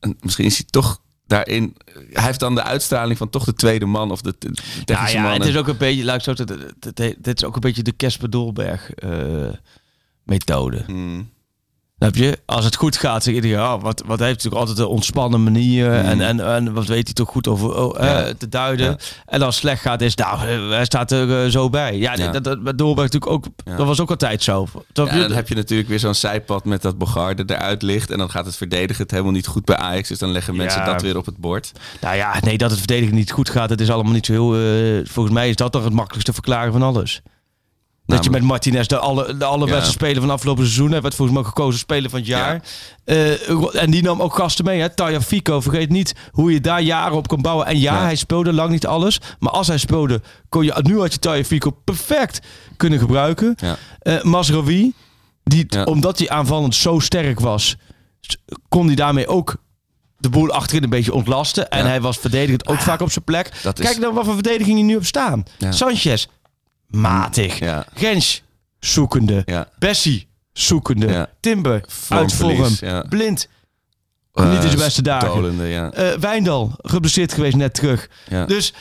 [0.00, 1.76] een misschien is hij toch daarin.
[2.12, 5.16] Hij heeft dan de uitstraling van toch de tweede man of de, de Ja, technische
[5.16, 5.32] ja, man.
[5.32, 9.48] het is ook een beetje, het- dit is ook een beetje de Casper Dolberg eh,
[10.24, 10.82] methode.
[10.86, 11.30] Hmm.
[11.98, 12.38] Snap je?
[12.46, 15.92] Als het goed gaat, zeg je, oh, wat, wat heeft toch altijd een ontspannen manier
[15.92, 18.38] en, en, en wat weet hij toch goed over oh, eh, Hmm.
[18.38, 18.86] Te duiden.
[18.86, 18.96] Ja.
[19.26, 21.96] En als het slecht gaat, is nou, eh, hij staat er eh, zo bij.
[21.96, 22.30] Ja, Ja.
[22.30, 24.66] dat, dat, met Dolberg natuurlijk ook, dat was ook altijd zo.
[24.92, 28.10] Dan heb je natuurlijk weer zo'n zijpad met dat Bogarde eruit ligt.
[28.10, 30.08] En dan gaat het verdedigen het helemaal niet goed bij Ajax.
[30.08, 31.72] Dus dan leggen mensen dat weer op het bord.
[32.00, 35.04] Nou ja, nee, dat het verdedigen niet goed gaat, het is allemaal niet zo heel...
[35.04, 37.22] volgens mij is dat toch het makkelijkste verklaren van alles.
[38.06, 39.90] Dat je met Martinez de, alle, de allerbeste Ja.
[39.92, 41.02] speler van afgelopen seizoen hebt.
[41.02, 42.62] Werd volgens mij ook gekozen speler van het jaar.
[43.04, 44.80] Eh, en die nam ook gasten mee.
[44.80, 44.88] Hè?
[44.94, 47.66] Taya Fico, vergeet niet hoe je daar jaren op kan bouwen.
[47.66, 48.02] En ja, Ja.
[48.02, 49.20] hij speelde lang niet alles.
[49.38, 52.40] Maar als hij speelde, kon je, nu had je Taya Fico perfect
[52.76, 53.54] kunnen gebruiken.
[53.56, 53.76] Ja.
[53.98, 54.92] Eh Masraoui,
[55.44, 57.76] die, omdat hij aanvallend zo sterk was,
[58.68, 59.56] kon hij daarmee ook
[60.18, 61.68] de boel achterin een beetje ontlasten.
[61.70, 63.50] En hij was verdedigend ook vaak op zijn plek.
[63.62, 65.42] dat is- Kijk dan wat voor verdediging hij nu op staan.
[65.70, 66.26] Sanchez,
[66.88, 67.58] matig.
[67.58, 67.86] Ja.
[67.94, 68.42] Gens,
[68.78, 69.42] zoekende.
[69.44, 69.68] Ja.
[69.78, 71.06] Bessie, zoekende.
[71.08, 71.30] Ja.
[71.40, 72.88] Timber, Vormverlies, uit vorm.
[72.90, 73.02] ja.
[73.08, 73.48] Blind,
[74.32, 75.28] Eh, niet in zijn beste dagen.
[75.28, 75.90] Dolende, ja.
[75.90, 78.08] eh Wijndal, geblesseerd geweest net terug.
[78.28, 78.44] Ja.
[78.46, 78.72] Dus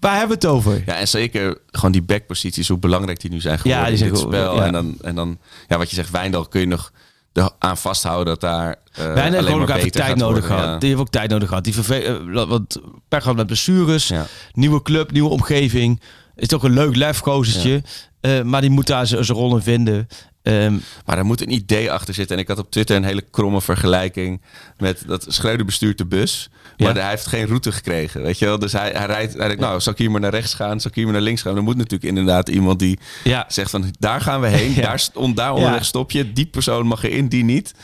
[0.00, 0.82] waar hebben we het over?
[0.86, 4.08] Ja, en zeker gewoon die backposities, hoe belangrijk die nu zijn geworden Ja, die zijn
[4.10, 4.54] in dit spel.
[4.56, 4.64] ja.
[4.66, 6.92] En, dan, en dan, ja, wat je zegt, Wijndal kun je nog
[7.32, 8.68] de, aan vasthouden dat daar
[8.98, 10.64] uh, Wijndal alleen maar ook even tijd gaat nodig gehad.
[10.64, 10.78] ja.
[10.78, 11.64] Die heeft ook tijd nodig gehad.
[11.64, 14.12] Die verve- want per gehad met blessures,
[14.52, 16.00] nieuwe club, nieuwe omgeving.
[16.42, 17.82] Is toch een leuk lefkozertje.
[18.20, 20.08] Eh, maar die moet daar zijn rol in vinden.
[20.42, 20.74] Ehm,
[21.04, 22.36] Maar er moet een idee achter zitten.
[22.36, 24.42] En ik had op Twitter een hele kromme vergelijking
[24.78, 26.48] met dat Schreuder bestuurt de bus.
[26.76, 27.00] Maar Ja.
[27.00, 28.58] hij heeft geen route gekregen, weet je wel.
[28.58, 30.80] Dus hij, hij rijdt, hij denkt, nou, zal ik hier maar naar rechts gaan?
[30.80, 31.56] Zal ik hier maar naar links gaan?
[31.56, 34.72] Er moet natuurlijk inderdaad iemand die ja, zegt van, daar gaan we heen.
[34.80, 34.82] Ja.
[34.82, 35.84] Daar, stond, daar onderweg Ja.
[35.84, 36.32] stop je.
[36.32, 37.74] Die persoon mag erin, die niet.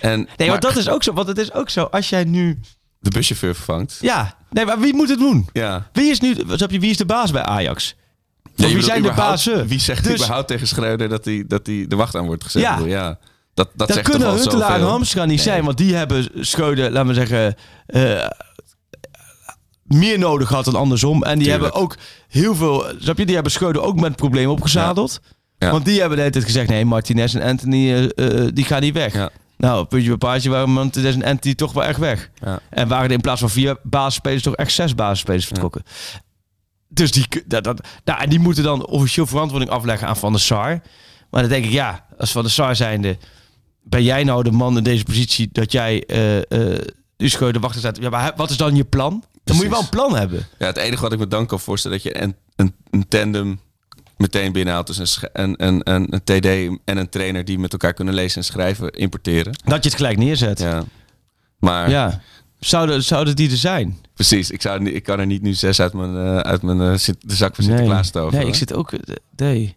[0.00, 1.12] En, nee, maar want dat is ook zo.
[1.12, 1.82] Want het is ook zo.
[1.82, 2.60] Als jij nu...
[3.00, 3.98] de buschauffeur vervangt.
[4.00, 5.48] Ja, nee, maar wie moet het doen?
[5.52, 5.88] Ja.
[5.92, 6.36] Wie is nu...
[6.68, 7.94] Wie is de baas bij Ajax?
[8.56, 9.66] Wie zijn de bazen?
[9.66, 12.62] Wie zegt Dus- überhaupt tegen Schreuder dat hij dat hij de wacht aan wordt gezet?
[12.62, 12.78] Ja.
[12.84, 13.18] Ja.
[13.54, 14.86] Dat, dat Dat zegt kunnen Huntelaar en.
[14.86, 15.64] Hamstra niet zijn.
[15.64, 17.54] Want die hebben Schreuder, laten we zeggen...
[17.86, 18.26] eh,
[19.82, 21.22] meer nodig gehad dan andersom.
[21.22, 21.62] En die Tuurlijk.
[21.62, 21.96] hebben ook
[22.28, 22.86] heel veel...
[22.98, 23.24] Snap je?
[23.26, 25.20] Die hebben Schreuder ook met problemen opgezadeld.
[25.58, 25.70] Ja.
[25.70, 26.68] Want die hebben de hele tijd gezegd...
[26.68, 28.04] Nee, Martinez en Anthony, eh,
[28.44, 29.12] eh, die gaan niet weg.
[29.14, 29.30] Ja.
[29.56, 32.30] Nou, puntje bij paaltje waren Martinez en Anthony toch wel echt weg.
[32.44, 32.58] Ja.
[32.70, 35.82] En waren er in plaats van vier basisspelers toch echt zes basisspelers vertrokken.
[36.96, 40.40] Dus die, dat, dat, nou, en die moeten dan officieel verantwoording afleggen aan Van der
[40.40, 40.80] Sar.
[41.30, 43.18] Maar dan denk ik, ja, als Van der Sar zijnde...
[43.82, 46.80] Ben jij nou de man in deze positie dat jij eh eh
[47.16, 47.98] u Schreuder wachten staat?
[48.00, 49.24] Ja, maar wat is dan je plan?
[49.44, 50.46] Dan moet je wel een plan hebben.
[50.58, 51.96] Ja, het enige wat ik me dan kan voorstellen...
[52.02, 53.60] dat je een, een, een tandem
[54.16, 54.86] meteen binnenhaalt.
[54.86, 58.36] Dus een, een, een, een, een TD en een trainer die met elkaar kunnen lezen
[58.36, 59.52] en schrijven, importeren.
[59.64, 60.58] Dat je het gelijk neerzet.
[60.58, 60.68] Ja.
[60.68, 60.84] Ja.
[61.58, 62.20] Maar
[62.58, 63.98] Zouden, zouden die er zijn?
[64.16, 66.98] Precies, ik, zou, ik kan er niet nu zes uit mijn, eh, uit mijn eh,
[67.20, 68.38] de zak van Sinterklaas toveren.
[68.38, 68.92] nee, ik zit ook...
[68.92, 69.74] eh, Nee.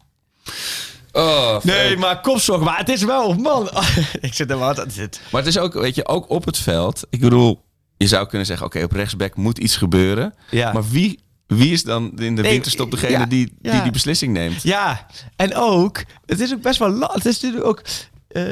[1.11, 2.61] Oh, Nee, maar kopzorg.
[2.61, 3.69] Maar het is wel, man.
[4.21, 5.21] ik zit er wat aan zit.
[5.31, 7.03] Maar het is ook, weet je, ook op het veld.
[7.09, 7.61] Ik bedoel,
[7.97, 10.33] je zou kunnen zeggen, oké, op rechtsback moet iets gebeuren.
[10.51, 10.73] Ja.
[10.73, 13.81] Maar wie, wie is dan in de Nee, winterstop degene ja, die, die ja.
[13.83, 14.63] die beslissing neemt?
[14.63, 17.81] Ja, en ook, het is ook best wel Het is natuurlijk ook.
[18.27, 18.43] eh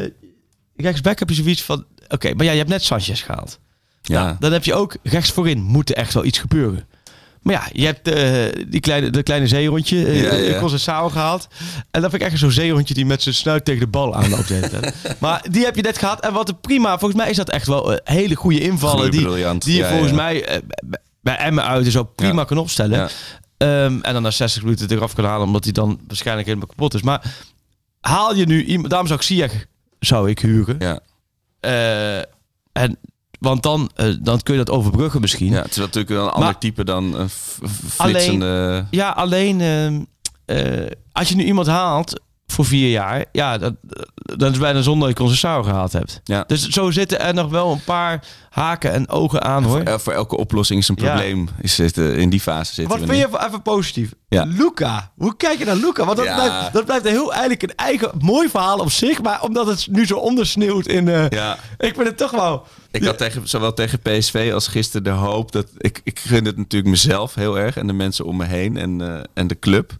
[0.75, 1.85] rechtsback heb je zoiets van.
[2.09, 3.59] Oké, maar ja, je hebt net Sanchez gehaald.
[4.07, 4.23] Ja.
[4.23, 6.87] Nou, dan heb je ook rechts voorin moet er echt wel iets gebeuren.
[7.41, 10.59] Maar ja, je hebt eh, die kleine, de kleine zeehondje, eh Ja, ja.
[10.59, 11.47] Conceição gehaald.
[11.91, 14.51] En dan vind ik echt zo'n zeehondje die met zijn snuit tegen de bal aanloopt.
[15.19, 16.19] maar die heb je net gehad.
[16.19, 18.95] En wat een prima, volgens mij is dat echt wel hele goede invallen.
[18.97, 19.63] Goeie, die, briljant.
[19.63, 20.59] die je Ja, volgens mij eh,
[21.21, 23.09] bij- Emmen uit ook prima kan opstellen.
[23.57, 26.93] Ehm, en dan na 60 minuten eraf kunnen halen, omdat hij dan waarschijnlijk helemaal kapot
[26.93, 27.01] is.
[27.01, 27.33] Maar
[28.01, 29.65] haal je nu iemand, daarom zou ik Ziyech
[29.99, 30.75] zou ik huren.
[30.79, 30.99] Ja.
[32.71, 32.97] En,
[33.39, 35.51] want dan, eh, dan kun je dat overbruggen misschien.
[35.51, 37.59] ja, het is natuurlijk wel een ander type dan f-
[37.89, 38.85] flitsende...
[38.91, 40.01] Ja, alleen ehm,
[40.45, 43.73] eh, als je nu iemand haalt voor vier jaar, ja, dat,
[44.17, 46.21] dat is bijna zonder dat je Conceição gehaald hebt.
[46.23, 46.43] Ja.
[46.47, 49.79] Dus zo zitten er nog wel een paar haken en ogen aan hoor.
[49.79, 51.05] Eh, voor elke oplossing is een Ja.
[51.05, 51.47] probleem.
[51.61, 53.37] Is het, eh, in die fase zitten Wat we vind nu.
[53.39, 54.13] je even positief?
[54.29, 54.43] Ja.
[54.43, 55.11] Luca.
[55.17, 56.05] Hoe kijk je naar Luca?
[56.05, 56.35] Want dat, Ja.
[56.35, 59.21] blijft, dat blijft een heel eigenlijk een eigen mooi verhaal op zich.
[59.21, 61.07] Maar omdat het nu zo ondersneeuwt in...
[61.07, 61.57] eh, Ja.
[61.77, 62.65] Ik vind het toch wel...
[62.91, 65.67] Ik had tegen, zowel tegen PSV als gisteren de hoop dat...
[65.77, 69.01] Ik, ik gun het natuurlijk mezelf heel erg en de mensen om me heen en,
[69.01, 69.91] eh, en de club.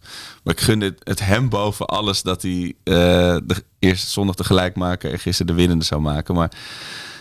[0.44, 2.94] Maar ik gun het, het hem boven alles dat hij eh,
[3.44, 6.34] de eerste zondag de gelijkmaker en gisteren de winnende zou maken.
[6.34, 6.50] Maar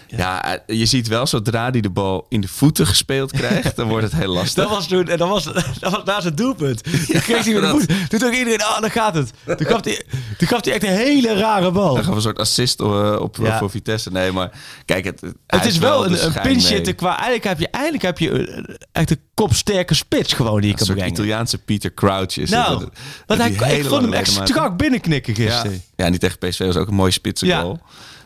[0.07, 3.87] ja, eh, je ziet wel zodra hij de bal in de voeten gespeeld krijgt, dan
[3.87, 4.63] wordt het heel lastig.
[4.63, 5.43] Dat was toen, en dat was,
[5.79, 6.83] dat was naast het doelpunt.
[6.83, 8.09] Toen kreeg hij met de voet.
[8.09, 9.31] Toen dacht iedereen, ah, daar gaat het.
[9.45, 10.03] Toen gaf hij,
[10.37, 11.95] toen gaf hij echt een hele rare bal.
[11.95, 13.57] Dan we een soort assist eh, op, Ja.
[13.57, 14.11] voor Vitesse.
[14.11, 14.51] Nee, maar
[14.85, 17.09] kijk, het, Het is wel een, een pinch qua...
[17.15, 20.87] Eigenlijk heb je, eigenlijk heb je eh, echt een kopsterke spits gewoon die je kan
[20.87, 21.07] brengen.
[21.11, 22.79] Italiaanse Peter Crouch is Nou.
[22.79, 22.89] Dat-
[23.25, 25.49] want hij, ik vond hem echt strak binnenknikken Ja.
[25.51, 25.81] gisteren.
[25.95, 27.75] ja, en die tegen PSV was ook een mooie spitse Ja.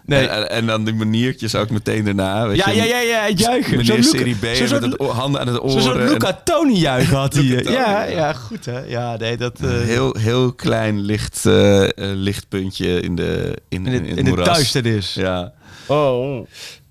[0.05, 0.27] Nee.
[0.27, 2.47] En, dan die maniertjes ook meteen daarna.
[2.47, 3.77] Weet Ja, je, ja, ja, ja, het juichen.
[3.77, 6.01] Meneer Zo'n Serie B zo'n met het handen aan het Zo'n oren.
[6.01, 7.43] en Luca Toni juichen had hij.
[7.63, 8.33] Ja, ja.
[8.33, 8.79] goed hè.
[8.79, 9.59] Ja, nee, dat...
[9.61, 14.01] eh, Een heel, heel klein licht, eh, eh, lichtpuntje in, de, in, in in, het,
[14.01, 14.47] het in het moeras.
[14.47, 15.13] duisternis.
[15.13, 15.53] Ja.
[15.87, 16.45] Oh.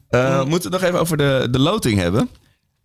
[0.08, 2.28] we moeten het nog even over de, de loting hebben.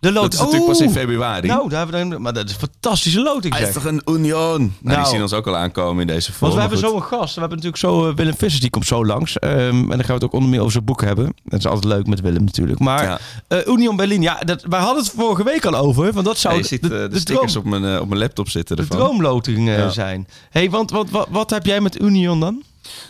[0.06, 0.32] De loting.
[0.32, 1.48] Dat is natuurlijk pas in februari.
[1.48, 4.02] Nou, daar hebben we dan, maar dat is een fantastische loting Hij is toch een
[4.06, 4.58] Union?
[4.60, 4.98] Nou, Nou.
[5.02, 6.52] die zien ons ook al aankomen in deze Want vorm.
[6.54, 7.12] we hebben maar zo goed.
[7.12, 7.34] een gast.
[7.34, 9.40] We hebben natuurlijk zo eh, Willem Vissers, die komt zo langs.
[9.40, 11.34] Ehm, en dan gaan we het ook onder meer over zijn boek hebben.
[11.44, 12.80] Dat is altijd leuk met Willem natuurlijk.
[12.80, 13.20] Maar Ja.
[13.48, 16.12] eh, Union Berlin, ja, dat, wij hadden het vorige week al over.
[16.14, 18.20] Want dat zou je ziet eh, de, de stickers droom, op, mijn, eh, op mijn
[18.20, 18.98] laptop zitten de ervan.
[18.98, 19.90] droomloting eh, Ja.
[19.90, 20.28] zijn.
[20.50, 22.64] hey, want wat, wat, wat heb jij met Union dan?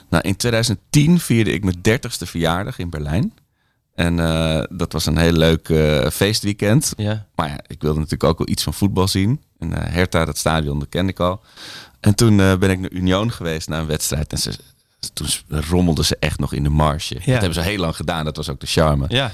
[0.10, 3.34] Nou, in 2010 vierde ik mijn 30ste verjaardag in Berlijn.
[3.96, 6.93] En eh, dat was een heel leuk eh, feestweekend.
[6.98, 7.26] Ja.
[7.36, 9.41] Maar ja, ik wilde natuurlijk ook wel iets van voetbal zien.
[9.60, 11.41] En eh Hertha, dat stadion, dat kende ik al.
[12.00, 14.32] En toen ben ik naar Union geweest naar een wedstrijd.
[14.32, 14.52] En ze,
[15.14, 17.14] toen rommelden ze echt nog in de marge.
[17.14, 18.26] Dat hebben ze heel lang gedaan.
[18.26, 19.06] Dat was ook de charme.
[19.08, 19.32] Ja.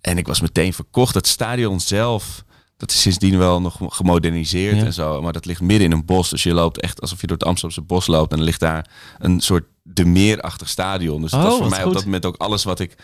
[0.00, 1.14] En ik was meteen verkocht.
[1.14, 2.44] Het stadion zelf,
[2.76, 4.84] dat is sindsdien wel nog gemoderniseerd Ja.
[4.84, 5.22] en zo.
[5.22, 6.30] Maar dat ligt midden in een bos.
[6.30, 8.32] Dus je loopt echt alsof je door het Amsterdamse bos loopt.
[8.32, 11.20] En er ligt daar een soort de meerachtig stadion.
[11.22, 11.88] Dus dat Oh, was voor wat mij goed.
[11.88, 12.94] op dat moment ook alles wat ik...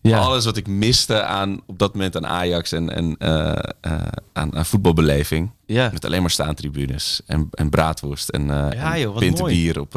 [0.00, 0.18] Ja.
[0.18, 3.92] Alles wat ik miste aan, op dat moment aan Ajax en, en eh, eh,
[4.32, 5.50] aan, aan voetbalbeleving.
[5.66, 5.90] Ja.
[5.92, 9.54] Met alleen maar staantribunes en, en braadworst en, Ja, joh, mooi.
[9.54, 9.80] bier.
[9.80, 9.94] Op,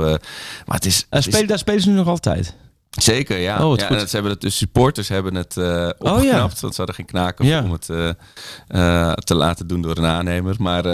[0.66, 1.06] maar het is,
[1.48, 2.56] daar spelen ze nu nog altijd.
[2.90, 3.66] Zeker, ja.
[3.68, 6.60] Oh, ja en ze hebben het, de supporters hebben het eh opgeknapt.
[6.60, 7.64] Want ze hadden geen knaken Ja.
[7.64, 7.86] om het
[9.26, 10.56] te laten doen door een aannemer.
[10.60, 10.86] Maar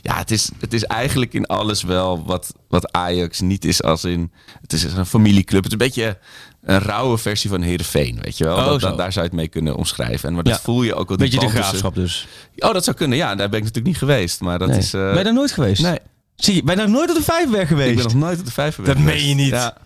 [0.00, 4.04] ja, het is, het is eigenlijk in alles wel wat, wat Ajax niet is als
[4.04, 4.32] in...
[4.60, 5.64] Het is een familieclub.
[5.64, 6.18] Het is een beetje
[6.62, 8.56] een rauwe versie van Heerenveen, weet je wel.
[8.56, 10.28] Oh, dat, daar zou je het mee kunnen omschrijven.
[10.28, 10.60] En maar dat Ja.
[10.60, 11.16] voel je ook wel.
[11.16, 12.26] Beetje de tussen- graafschap dus.
[12.58, 13.16] Oh, dat zou kunnen.
[13.18, 14.40] Ja, daar ben ik natuurlijk niet geweest.
[14.40, 14.78] Maar dat Nee.
[14.78, 14.94] is...
[14.94, 15.82] eh, ben je daar nooit geweest?
[15.82, 15.98] Nee,
[16.36, 17.90] Zie je, ben je daar nooit op de Vijfberg geweest?
[17.90, 19.48] ik ben nog nooit op de vijver Dat meen je niet.
[19.48, 19.76] Ja,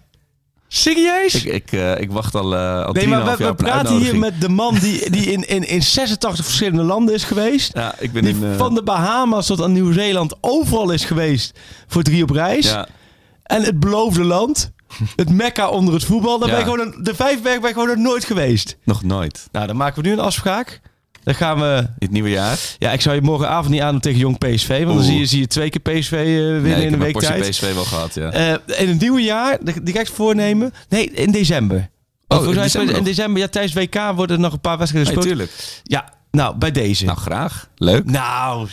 [0.68, 1.34] Serieus?
[1.34, 4.16] ik, ik, eh, ik wacht al, eh al Nee, 3,5 maar we, we praten hier
[4.18, 7.74] met de man die, die in, in, in 86 verschillende landen is geweest.
[7.74, 8.56] Ja, ik ben Die in...
[8.56, 12.66] van de Bahama's tot aan Nieuw-Zeeland overal is geweest voor drie op reis.
[12.66, 12.88] ja,
[13.42, 14.72] En het beloofde land,
[15.16, 16.54] het mekka onder het voetbal, daar Ja.
[16.54, 18.76] ben je gewoon een, de Vijfberg ben je gewoon nog nooit geweest.
[18.84, 19.48] nog nooit.
[19.52, 20.80] Nou, dan maken we nu een afspraak.
[21.22, 21.76] Dan gaan we...
[21.78, 22.58] In het nieuwe jaar?
[22.78, 24.84] Ja, ik zou je morgenavond niet aandoen tegen Jong PSV.
[24.84, 26.98] Want dan zie je, zie je twee keer PSV eh, winnen Nee, ik in een
[26.98, 27.50] week tijd.
[27.50, 28.30] PSV wel gehad, ja.
[28.30, 30.74] Eh, in het nieuwe jaar, ik voornemen.
[30.88, 31.90] Nee, in december.
[32.28, 35.22] Oh, in december in december, ja, tijdens WK worden er nog een paar wedstrijden Nee,
[35.22, 35.48] gespeeld.
[35.48, 35.80] tuurlijk.
[35.82, 37.04] ja, nou, bij deze.
[37.04, 37.68] Nou, graag.
[37.76, 38.04] Leuk.
[38.10, 38.68] Nou,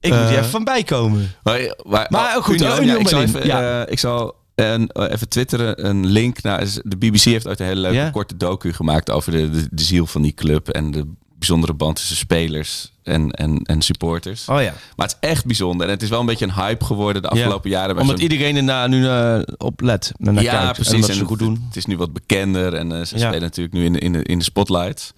[0.00, 1.34] ik moet hier Eh, even van bijkomen.
[1.42, 3.86] Maar, maar, Maar goed, Union, Union ja, ik zal Berlin, even, ja.
[3.86, 6.66] ik zal een, eh, even twitteren een link naar...
[6.82, 9.10] De BBC heeft ooit een hele leuke korte docu gemaakt...
[9.10, 10.68] over de, de, de ziel van die club...
[10.68, 11.06] en de
[11.38, 14.48] bijzondere band tussen spelers en, en, en supporters.
[14.48, 14.74] Oh ja.
[14.96, 15.86] Maar het is echt bijzonder.
[15.86, 17.98] En het is wel een beetje een hype geworden de afgelopen jaren.
[17.98, 20.12] Omdat iedereen erna nu eh, op let.
[20.18, 20.72] en naar ja, kijkt.
[20.74, 20.92] precies.
[20.94, 21.64] En ze het- goed doen.
[21.66, 23.26] Het is nu wat bekender en eh, ze Ja.
[23.26, 25.12] spelen natuurlijk nu in de, in de, in de spotlights.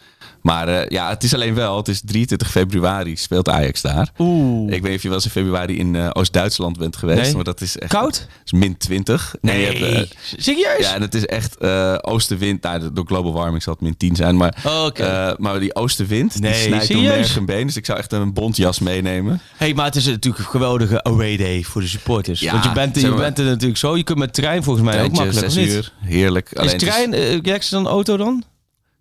[0.48, 4.08] Maar eh, ja, het is alleen wel, het is 23 februari speelt Ajax daar.
[4.18, 4.72] Oeh.
[4.72, 7.34] Ik weet niet of je wel eens in februari in eh, Oost-Duitsland bent geweest, Nee.
[7.34, 7.92] maar dat is echt...
[7.92, 8.14] Koud?
[8.18, 9.34] Het is min 20.
[9.42, 9.80] En je hebt,
[10.10, 10.78] eh, Serieus?
[10.78, 11.64] ja, en het is echt
[12.04, 12.62] oostenwind.
[12.62, 14.36] Nou, door global warming zal het min 10 zijn.
[14.36, 17.16] Maar, Oh, maar die oostenwind, Nee, die snijdt door serieus?
[17.16, 17.66] merg en been.
[17.66, 19.40] Dus ik zou echt een bontjas meenemen.
[19.56, 22.40] hey, maar het is natuurlijk een geweldige away day voor de supporters.
[22.40, 23.96] Ja, Want je bent, je maar- bent er natuurlijk zo.
[23.96, 25.38] Je kunt met trein volgens mij ook makkelijk.
[25.50, 25.72] 6 of niet?
[25.74, 26.50] uur, heerlijk.
[26.52, 27.14] Is Alleen het trein
[27.46, 28.44] uh, dan auto dan?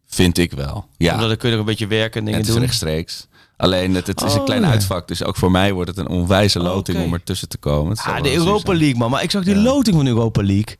[0.07, 0.87] Vind ik wel.
[0.97, 1.13] Ja.
[1.13, 2.63] Omdat dan kun je er een beetje werken en En dingen het is doen.
[2.63, 3.27] rechtstreeks.
[3.57, 4.69] Alleen het, het is een Oh, klein ja.
[4.69, 5.07] uitvak.
[5.07, 7.97] Dus ook voor mij wordt het een onwijze Oh, loting om ertussen te komen.
[7.97, 8.73] Ah, de Europa.
[8.73, 9.09] League, man.
[9.11, 9.61] Maar ik zag die Ja.
[9.61, 10.77] loting van de Europa League.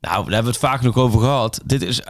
[0.00, 1.60] Nou, daar hebben we het vaak nog over gehad.
[1.64, 2.00] Dit is...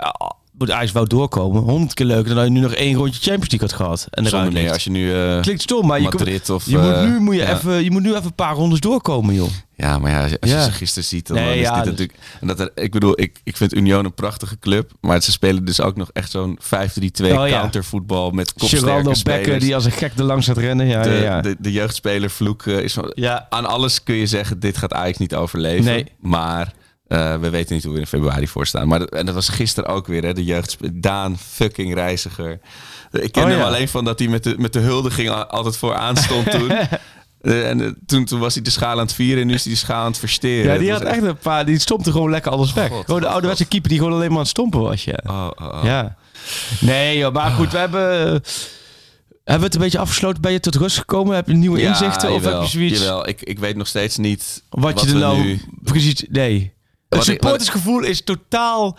[0.56, 1.62] Uh, moet Ajax wou doorkomen.
[1.62, 4.06] Honderd keer leuker dan dat je nu nog één rondje Champions League had gehad.
[4.10, 5.14] En eruit meer als je nu...
[5.14, 6.66] eh, Klinkt stom, maar je, komt- Madrid of...
[6.66, 7.54] je, moet eh, nu, moet je, ja.
[7.56, 9.48] even, je moet nu even een paar rondes doorkomen, joh.
[9.74, 10.64] Ja, maar ja, als je Ja.
[10.64, 12.18] ze gisteren ziet, dan Nee, dan is ja, dit dus- natuurlijk...
[12.40, 14.90] En dat er, ik bedoel, ik, ik vind Union een prachtige club.
[15.00, 17.48] Maar ze spelen dus ook nog echt zo'n 5-3-2 Oh, ja.
[17.48, 20.86] countervoetbal met kopsterke Becker die als een gek er langs gaat rennen.
[20.86, 21.40] Ja, de, ja, ja.
[21.40, 23.12] De, de jeugdspeler Vloek eh, is van...
[23.14, 23.46] ja.
[23.50, 25.84] Aan alles kun je zeggen, dit gaat Ajax niet overleven.
[25.84, 26.06] Nee.
[26.20, 26.72] Maar
[27.08, 28.88] eh, we weten niet hoe we in februari voor staan.
[28.88, 30.76] Maar dat, en dat was gisteren ook weer, hè, de jeugd.
[30.92, 32.60] Daan fucking reiziger.
[33.12, 33.64] Ik ken Oh, hem ja.
[33.66, 36.70] alleen van dat hij met de, met de huldiging al- altijd vooraan stond toen.
[37.40, 39.64] Eh, en eh, toen, toen was hij de schaal aan het vieren en nu is
[39.64, 40.72] hij de schaal aan het versteren.
[40.72, 41.66] Ja, die had echt een paar.
[41.66, 42.88] Die stompte gewoon lekker alles weg.
[42.88, 45.04] God, gewoon de God, ouderwetse keeper die gewoon alleen maar aan het stompen was.
[45.04, 45.18] Ja.
[45.26, 45.80] Oh, oh, oh.
[45.84, 46.16] ja.
[46.80, 48.00] Nee, joh, maar goed, we hebben.
[48.20, 48.42] Hebben
[49.44, 50.42] we het een beetje afgesloten?
[50.42, 51.34] Ben je tot rust gekomen?
[51.34, 52.32] Heb je nieuwe Ja, inzichten?
[52.32, 53.00] Of heb je zoiets?
[53.00, 55.60] Jawel, ik, ik weet nog steeds niet Wat, je er nou nu...
[55.82, 56.24] precies.
[56.28, 56.72] Nee.
[57.18, 58.98] Het Wat supportersgevoel is totaal.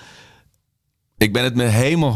[1.18, 2.12] Ik ben het me helemaal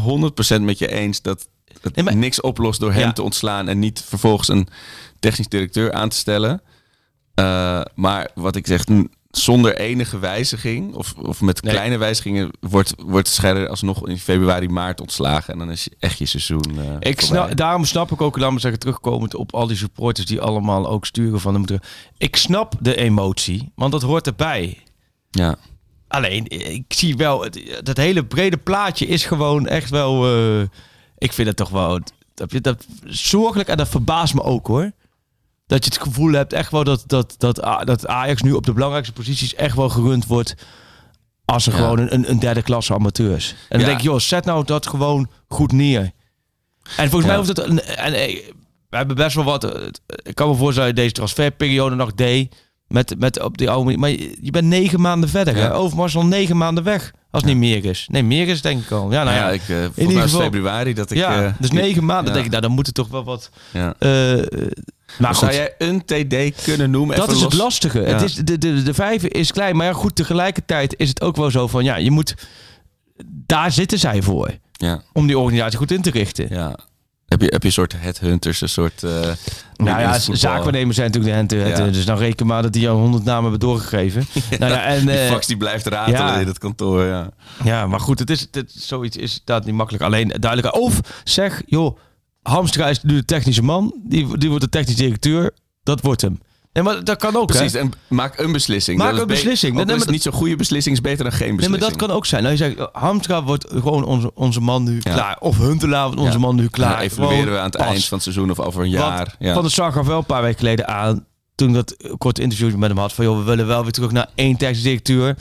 [0.58, 1.48] 100% met je eens dat
[1.80, 3.12] het Nee, maar- niks oplost door hem Ja.
[3.12, 4.68] te ontslaan en niet vervolgens een
[5.20, 6.62] technisch directeur aan te stellen.
[7.34, 8.84] Eh, maar wat ik zeg,
[9.30, 11.72] zonder enige wijziging of, of met Nee.
[11.72, 15.52] kleine wijzigingen wordt, wordt Scherder alsnog in februari, maart ontslagen.
[15.52, 16.78] En dan is echt je seizoen.
[16.78, 20.26] eh, Ik snap, daarom snap ik ook, laat me zeggen, terugkomend op al die supporters
[20.26, 21.64] die allemaal ook sturen van hem.
[22.18, 24.78] Ik snap de emotie, want dat hoort erbij.
[25.30, 25.56] Ja.
[26.12, 30.26] Alleen, ik zie wel, het, dat hele brede plaatje is gewoon echt wel.
[30.26, 30.60] eh,
[31.18, 32.00] ik vind het toch wel.
[32.34, 34.90] dat, dat zorgelijk en dat verbaast me ook hoor.
[35.66, 39.12] Dat je het gevoel hebt echt wel dat, dat, dat, Ajax nu op de belangrijkste
[39.14, 40.54] posities echt wel gerund wordt
[41.44, 41.78] als er Ja.
[41.78, 43.50] gewoon een, een derde klasse amateurs.
[43.50, 43.86] En dan Ja.
[43.86, 46.10] denk ik, joh, zet nou dat gewoon goed neer.
[46.96, 47.58] En volgens mij hoeft het...
[47.58, 47.78] En,
[48.14, 48.40] eh,
[48.88, 49.64] we hebben best wel wat...
[49.64, 49.86] eh,
[50.22, 52.54] Ik kan me voorstellen deze transferperiode nog deed.
[52.92, 53.96] Met, met op die oude.
[53.96, 55.56] Maar je, bent negen maanden verder.
[55.56, 55.62] Ja.
[55.62, 55.74] Hè?
[55.74, 57.12] Overmars al negen maanden weg.
[57.30, 58.06] Als het niet meer is.
[58.10, 59.10] Nee, meer is denk ik al.
[59.12, 59.46] Ja, nou Nou ja.
[59.46, 61.16] ja, ik, eh volgens ieder geval- februari dat ik...
[61.16, 62.26] ja, eh, dus negen maanden.
[62.26, 62.32] ja.
[62.32, 63.50] denk ik, nou, dan moet het toch wel wat...
[63.72, 63.94] Ja.
[63.98, 64.70] eh, eh,
[65.18, 67.16] maar Zou jij een TD kunnen noemen?
[67.16, 67.98] dat is het lastige.
[67.98, 69.76] Het is, de, de, de vijver is klein.
[69.76, 71.84] Maar ja, goed, tegelijkertijd is het ook wel zo van...
[71.84, 72.34] Ja, je moet...
[73.26, 74.50] Daar zitten zij voor.
[74.72, 76.46] Ja, Om die organisatie goed in te richten.
[76.50, 76.78] ja.
[77.32, 79.02] Heb je, heb je een soort headhunters, een soort...
[79.02, 79.10] eh,
[79.76, 81.56] Nou ja, zaakwaarnemers zijn natuurlijk de.
[81.56, 81.86] Ja.
[81.86, 84.26] Dus dan reken maar dat die al honderd namen hebben doorgegeven.
[84.58, 86.38] Nou ja, en, Die eh, fax die blijft ratelen ja.
[86.38, 87.30] in het kantoor, ja.
[87.64, 90.04] ja, maar goed, het is, het, zoiets is dat niet makkelijk.
[90.04, 90.74] Alleen duidelijk.
[90.74, 91.98] Of zeg, joh,
[92.42, 93.94] Hamstra is nu de technische man.
[94.04, 95.50] Die, die wordt de technisch directeur.
[95.82, 96.38] Dat wordt hem.
[96.72, 97.78] Nee, maar dat kan ook, Precies, hè?
[97.78, 98.98] en maak een beslissing.
[98.98, 99.74] Maak Dat een be- beslissing.
[99.76, 101.80] Nee, al is niet zo'n goede beslissing, is beter dan geen Nee, beslissing.
[101.82, 102.42] maar dat kan ook zijn.
[102.42, 105.12] Nou, je zegt, Hamstra wordt gewoon onze, onze man nu Ja.
[105.12, 105.36] klaar.
[105.40, 106.38] Of Huntelaar wordt onze Ja.
[106.38, 106.90] man nu klaar.
[106.96, 107.86] dan evalueren we aan het pas.
[107.86, 109.16] eind van het seizoen of over een jaar.
[109.16, 109.52] Want ja.
[109.52, 112.74] Van der Sar gaf wel een paar weken geleden aan, toen ik dat korte interview
[112.74, 115.36] met hem had, van joh, we willen wel weer terug naar één technisch directeur.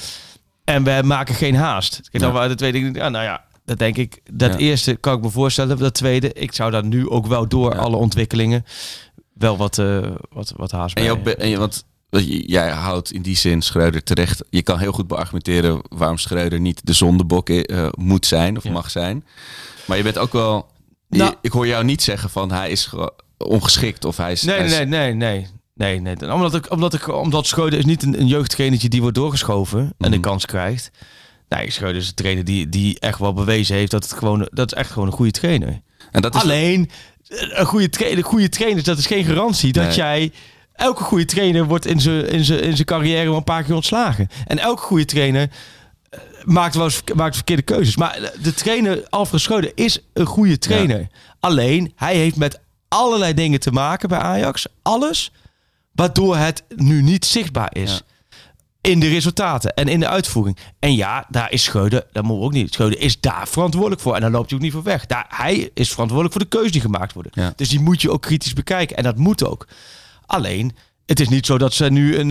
[0.64, 1.92] En we maken geen haast.
[2.02, 2.32] Kijk, dan Ja.
[2.36, 4.20] waren de tweede, ja, nou ja, dat denk ik.
[4.32, 4.58] Dat Ja.
[4.58, 5.78] eerste kan ik me voorstellen.
[5.78, 7.80] Dat tweede, ik zou daar nu ook wel door Ja.
[7.80, 8.66] alle ontwikkelingen
[9.42, 11.86] wel wat, eh, wat, wat haast En, je ook en want
[12.46, 14.44] jij houdt in die zin Schreuder terecht.
[14.50, 18.72] Je kan heel goed beargumenteren waarom Schreuder niet de zondebok eh, moet zijn of Ja.
[18.72, 19.26] mag zijn.
[19.86, 20.68] Maar je bent ook wel.
[21.10, 24.42] je- Nou- ik hoor jou niet zeggen van hij is ge- ongeschikt of hij is.
[24.42, 25.48] Nee, hij is- nee, nee, nee.
[25.76, 26.34] Nee, nee.
[26.34, 30.12] Omdat, ik, omdat, ik, omdat Schreuder is niet een, een jeugdtrainer die wordt doorgeschoven en
[30.12, 30.20] de Mhm.
[30.28, 30.92] kans krijgt.
[31.50, 34.72] Nee, Schreuder is een trainer die, die echt wel bewezen heeft dat het gewoon, dat
[34.72, 35.82] is echt gewoon een goede trainer.
[36.12, 36.89] En dat is Alleen,
[37.32, 39.96] een goede, trainer, een goede trainer, dat is geen garantie dat Nee.
[39.96, 40.32] jij...
[40.74, 43.76] Elke goede trainer wordt in zijn in zijn- in zijn carrière wel een paar keer
[43.76, 44.28] ontslagen.
[44.48, 45.50] En elke goede trainer
[46.10, 47.96] eh, maakt wel eens maakt verkeerde keuzes.
[47.98, 51.08] Maar de trainer Alfred Schreuder is een goede trainer.
[51.40, 54.66] Alleen, hij heeft met allerlei dingen te maken bij Ajax.
[54.82, 55.32] Alles.
[55.92, 57.92] Waardoor het nu niet zichtbaar is.
[57.92, 58.00] Ja.
[58.82, 60.58] In de resultaten en in de uitvoering.
[60.80, 62.74] En ja, daar is Schreuder, dat moeten we ook niet.
[62.74, 64.16] Schreuder is daar verantwoordelijk voor.
[64.16, 65.06] En daar loopt hij ook niet voor weg.
[65.06, 67.32] Daar, hij is verantwoordelijk voor de keuzes die gemaakt worden.
[67.36, 67.54] Ja.
[67.56, 68.98] Dus die moet je ook kritisch bekijken.
[68.98, 69.68] En dat moet ook.
[70.26, 70.76] Alleen,
[71.06, 72.28] het is niet zo dat ze nu een.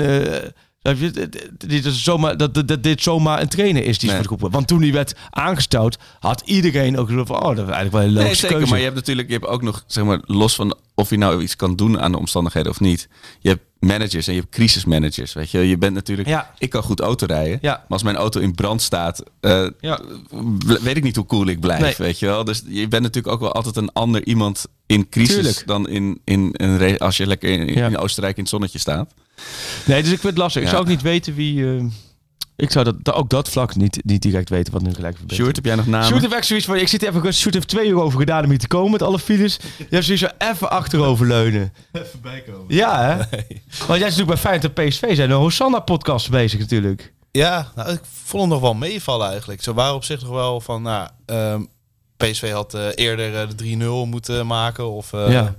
[0.82, 1.11] je,
[1.57, 4.22] dit- is zomaar, dat, dat, dat dit zomaar een trainer is die Nee.
[4.22, 4.46] groep.
[4.51, 8.03] Want toen hij werd aangesteld, had iedereen ook zo van: oh, dat is eigenlijk wel
[8.03, 8.57] een Nee, logische zeker.
[8.57, 8.68] keuze.
[8.70, 11.42] Maar je hebt natuurlijk je hebt ook nog, zeg maar, los van of je nou
[11.42, 13.09] iets kan doen aan de omstandigheden of niet.
[13.40, 15.32] Je hebt managers en je hebt crisismanagers.
[15.32, 16.28] Weet je, je bent natuurlijk.
[16.28, 16.55] Ja.
[16.59, 17.59] Ik kan goed autorijden.
[17.62, 17.72] Ja.
[17.72, 20.01] Maar als mijn auto in brand staat, eh, Ja.
[20.82, 21.80] weet ik niet hoe cool ik blijf.
[21.80, 21.94] Nee.
[21.98, 22.44] Weet je wel.
[22.44, 25.62] Dus je bent natuurlijk ook wel altijd een ander iemand in crisis Tuurlijk.
[25.66, 26.55] dan in, in
[26.98, 29.14] als je lekker in, Oostenrijk in het zonnetje staat.
[29.86, 30.62] Nee, dus ik vind het lastig.
[30.62, 31.76] Ik zou ook niet weten wie.
[31.76, 31.84] eh,
[32.61, 35.40] ik zou dat, dat- ook dat vlak niet, niet direct weten wat nu gelijk verbetert.
[35.40, 36.06] Sjoerd, heb jij nog namen?
[36.06, 38.50] Sjoerd heeft echt zoiets van, ik zit even, Sjoerd heeft twee uur over gedaan om
[38.50, 39.58] hier te komen met alle files.
[39.78, 41.72] Je hebt zoiets van even achteroverleunen.
[41.92, 42.64] Even bijkomen.
[42.74, 43.16] Ja, hè?
[43.16, 47.12] Want jij is natuurlijk bij Feyenoord en PSV zijn de Hosanna-podcast bezig natuurlijk.
[47.30, 49.62] Ja, nou, ik vond hem nog wel meevallen eigenlijk.
[49.62, 51.62] Ze waren op zich nog wel van, nou, ehm,
[52.16, 54.90] PSV had eh, eerder eh, de 3-0 moeten maken.
[54.90, 55.54] Of, eh, Ja.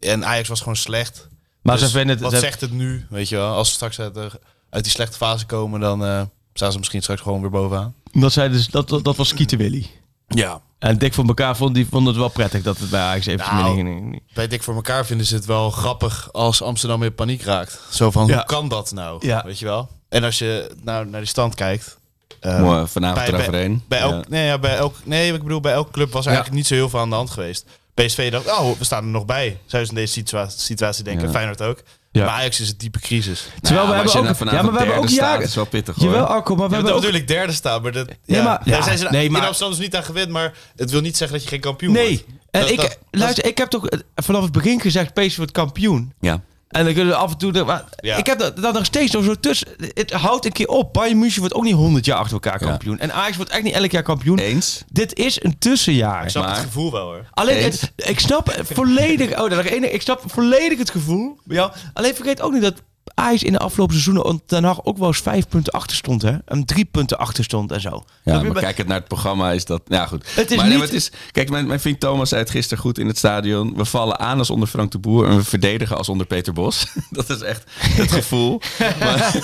[0.00, 1.28] En Ajax was gewoon slecht.
[1.62, 2.20] Maar Dus ze vinden het...
[2.24, 3.06] wat ze- zegt het nu?
[3.10, 4.40] Weet je wel, als ze straks uit, de-
[4.70, 7.94] uit die slechte fase komen, dan eh staan ze misschien straks gewoon weer bovenaan.
[8.12, 9.86] dat, zei dus, dat, dat, dat was Skieten Willy.
[10.28, 10.60] Ja.
[10.78, 13.54] En Dick van elkaar vond, die vond het wel prettig dat het bij Ajax even
[13.54, 14.22] Nou, ging.
[14.34, 17.80] Bij Dik voor elkaar vinden ze het wel grappig als Amsterdam in paniek raakt.
[17.90, 18.34] Zo van, Ja.
[18.34, 19.26] hoe kan dat nou?
[19.26, 19.42] Ja.
[19.44, 19.88] Weet je wel?
[20.08, 21.98] En als je nou naar die stand kijkt...
[22.40, 23.82] eh, Mooi, vanavond bij- eroverheen.
[23.88, 24.24] Bij elk, Ja.
[24.28, 26.74] nee, ja, bij elk, nee, ik bedoel, bij elke club was er eigenlijk niet zo
[26.74, 27.66] heel veel aan de hand geweest.
[27.94, 29.58] PSV dacht, oh, we staan er nog bij.
[29.66, 31.26] Zou ze in deze situa- situatie denken.
[31.26, 31.32] Ja.
[31.32, 31.82] Feyenoord ook.
[32.12, 32.26] Ja.
[32.26, 33.40] Ajax is een diepe crisis.
[33.40, 34.38] Terwijl Nou, we maar hebben ook...
[34.38, 35.42] nou Ja, maar we hebben ook jaren...
[35.44, 36.04] is wel pittig hoor.
[36.04, 36.98] Jawel, Arco, maar we hebben ook...
[37.00, 39.46] natuurlijk derde staan, maar, dat, Nee, ja, maar- ja, daar zijn ze nee, in maar-
[39.46, 40.28] Amsterdam dus niet aan gewend.
[40.30, 42.24] Maar het wil niet zeggen dat je geen kampioen Nee, wordt.
[42.50, 45.52] en Dat- ik, dat- luister, ik heb toch eh, vanaf het begin gezegd, PSV wordt
[45.52, 46.12] kampioen.
[46.20, 46.40] Ja.
[46.68, 47.64] En dan kunnen we af en toe...
[47.64, 48.16] Maar Ja.
[48.16, 49.68] Ik heb dat, dat nog steeds nog zo tussen.
[49.94, 50.92] Het houdt een keer op.
[50.92, 52.66] Bayern München wordt ook niet 100 jaar achter elkaar Ja.
[52.68, 52.98] kampioen.
[52.98, 54.38] En Ajax wordt echt niet elk jaar kampioen.
[54.38, 54.82] Eens.
[54.92, 56.22] Dit is een tussenjaar.
[56.24, 57.24] Ik snap Maar- het gevoel wel hoor.
[57.30, 59.30] Alleen, het, ik snap volledig...
[59.30, 59.92] Oh, dat nog één ding.
[59.92, 61.38] Ik snap volledig het gevoel.
[61.44, 61.72] bij jou.
[61.94, 62.82] Alleen vergeet ook niet dat
[63.14, 64.42] Ajax in de afgelopen seizoenen...
[64.46, 66.22] Den Haag ook wel eens vijf punten achter stond.
[66.22, 66.36] Hè?
[66.44, 67.88] En drie punten achter stond en zo.
[68.24, 69.82] Ja, Dat maar het naar het programma is dat...
[69.86, 70.24] Ja, goed.
[70.34, 72.50] Het is maar, nee, niet- maar het is, kijk, mijn, mijn vriend Thomas zei het
[72.50, 73.76] gisteren goed in het stadion.
[73.76, 76.86] We vallen aan als onder Frank de Boer en we verdedigen als onder Peter Bos.
[77.10, 78.60] dat is echt het gevoel.
[79.00, 79.36] maar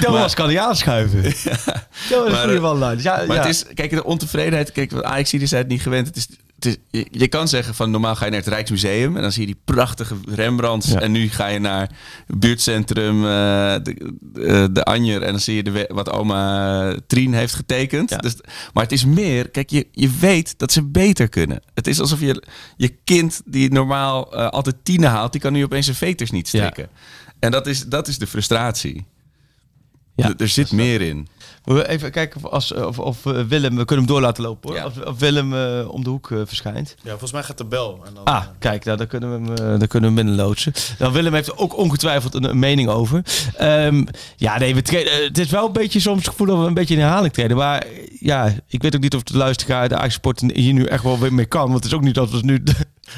[0.00, 1.22] Thomas kan niet aanschuiven.
[1.22, 2.78] Thomas is Maar, goede man.
[2.78, 2.94] nou.
[2.94, 3.42] Dus ja, maar ja.
[3.42, 4.72] het is, kijk, de ontevredenheid.
[4.72, 6.06] Kijk, Ajax zei het niet gewend.
[6.06, 9.16] Het is, het is- je, je kan zeggen van normaal ga je naar het Rijksmuseum
[9.16, 10.88] en dan zie je die prachtige Rembrandts.
[10.88, 11.00] Ja.
[11.00, 11.90] En nu ga je naar
[12.26, 13.30] het buurtcentrum eh,
[13.82, 18.10] de, de, de Anjer en dan zie je de, wat oma Trien heeft getekend.
[18.10, 18.16] Ja.
[18.16, 18.34] Dus,
[18.72, 21.62] maar het is meer, kijk, je, je weet dat ze beter kunnen.
[21.74, 22.42] Het is alsof je
[22.76, 26.50] je kind die normaal eh, altijd tienen haalt, die kan nu opeens zijn veters niet
[26.50, 26.58] Ja.
[26.58, 26.88] strikken.
[27.38, 29.06] En dat is, dat is de frustratie.
[30.16, 30.32] Ja.
[30.36, 31.28] Er zit meer in.
[31.64, 34.68] We even kijken of, als, of, of eh, Willem, we kunnen hem door laten lopen
[34.70, 34.78] hoor.
[34.78, 34.86] Ja.
[34.86, 36.94] Of, of Willem eh, om de hoek eh, verschijnt.
[37.02, 38.00] Ja, volgens mij gaat de bel.
[38.06, 40.72] En dan, Ah, kijk, nou, daar, kunnen we hem, daar kunnen we hem binnenloodsen.
[40.98, 43.22] Dan Willem heeft er ook ongetwijfeld een, een mening over.
[43.56, 44.04] Ehm,
[44.36, 46.64] ja, nee, we trainen, eh, het is wel een beetje soms het gevoel dat we
[46.66, 47.56] een beetje in herhaling treden.
[47.56, 47.84] Maar
[48.20, 51.18] ja, ik weet ook niet of de luisteraar, de Ajax Sport hier nu echt wel
[51.18, 51.62] weer mee kan.
[51.62, 52.62] Want het is ook niet dat we nu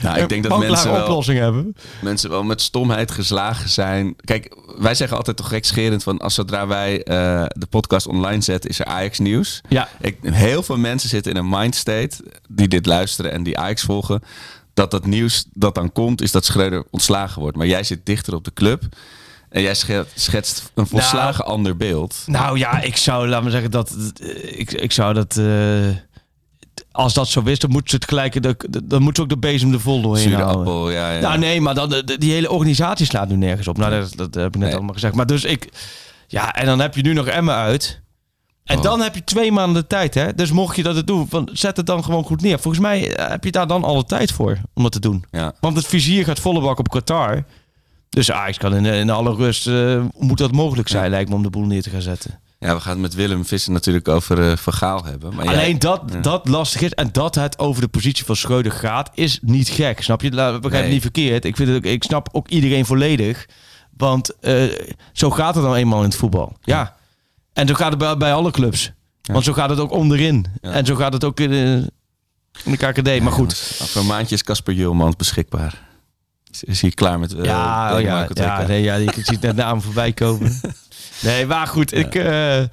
[0.03, 1.77] Nou, ik denk dat een mensen wel- oplossing hebben.
[2.03, 4.15] mensen wel met stomheid geslagen zijn.
[4.25, 8.71] Kijk, wij zeggen altijd toch gekscherend van als zodra wij eh, de podcast online zetten,
[8.71, 9.61] is er Ajax nieuws.
[9.69, 12.17] Ja, Ik, heel veel mensen zitten in een mindstate
[12.49, 14.23] die dit luisteren en die Ajax volgen.
[14.75, 17.57] Dat dat nieuws dat dan komt, is dat Schreuder ontslagen wordt.
[17.57, 18.83] Maar jij zit dichter op de club.
[19.49, 22.23] En jij schet- schetst een volslagen ander beeld.
[22.27, 25.37] Nou ja, ik zou, laat me zeggen, dat eh, ik, ik zou dat.
[25.37, 25.89] eh,
[26.93, 28.43] als dat zo is, dan moeten ze het gelijk.
[28.43, 30.59] de- Dan moeten ze ook de bezem er vol doorheen Zure houden.
[30.67, 31.21] appel, ja, ja.
[31.21, 33.77] Nou nee, maar dan, de- de- die hele organisatie slaat nu nergens op.
[33.77, 34.75] Nou, dat, dat heb ik net Nee.
[34.75, 35.15] allemaal gezegd.
[35.15, 35.69] Maar dus ik...
[36.27, 38.01] Ja, en dan heb je nu nog Emmen uit.
[38.65, 38.83] En Oh.
[38.83, 40.35] dan heb je twee maanden de tijd, hè.
[40.35, 42.59] Dus mocht je dat het doen, van, zet het dan gewoon goed neer.
[42.59, 45.25] Volgens mij eh, heb je daar dan alle tijd voor om dat te doen.
[45.31, 45.53] ja.
[45.61, 47.45] Want het vizier gaat volle bak op Qatar.
[48.09, 49.67] Dus Ajax kan in, in alle rust...
[49.67, 52.41] eh, moet dat mogelijk zijn, lijkt me, om de boel neer te gaan zetten.
[52.59, 55.35] ja, we gaan het met Willem Visser natuurlijk over eh Van Gaal hebben.
[55.35, 56.21] Maar jij- Alleen dat, Ja.
[56.21, 56.91] dat lastig is.
[56.93, 60.03] En dat het over de positie van Schreuder gaat, is niet gek.
[60.03, 60.31] Snap je?
[60.31, 60.93] Begrijp Nee.
[60.93, 61.45] niet verkeerd.
[61.45, 63.47] Ik, vind het ook, ik snap ook iedereen volledig.
[63.97, 64.31] Want
[65.13, 66.57] zo gaat het nou eenmaal in het voetbal.
[66.63, 66.97] Ja.
[67.55, 68.93] En zo gaat het bij, bij alle clubs.
[69.23, 70.47] Want zo gaat het ook onderin.
[70.63, 70.71] Ja.
[70.71, 71.93] En zo gaat het ook in de,
[72.65, 73.21] in de KKD.
[73.23, 73.79] maar goed.
[73.83, 75.83] Over een maandje is Casper Julmans beschikbaar.
[76.51, 79.83] Is, is hij klaar met eh ja, oh ja, nee, ja, je ziet net naam
[79.83, 80.61] voorbij komen.
[81.23, 81.93] Nee, maar goed.
[81.95, 82.67] Ik, eh eh,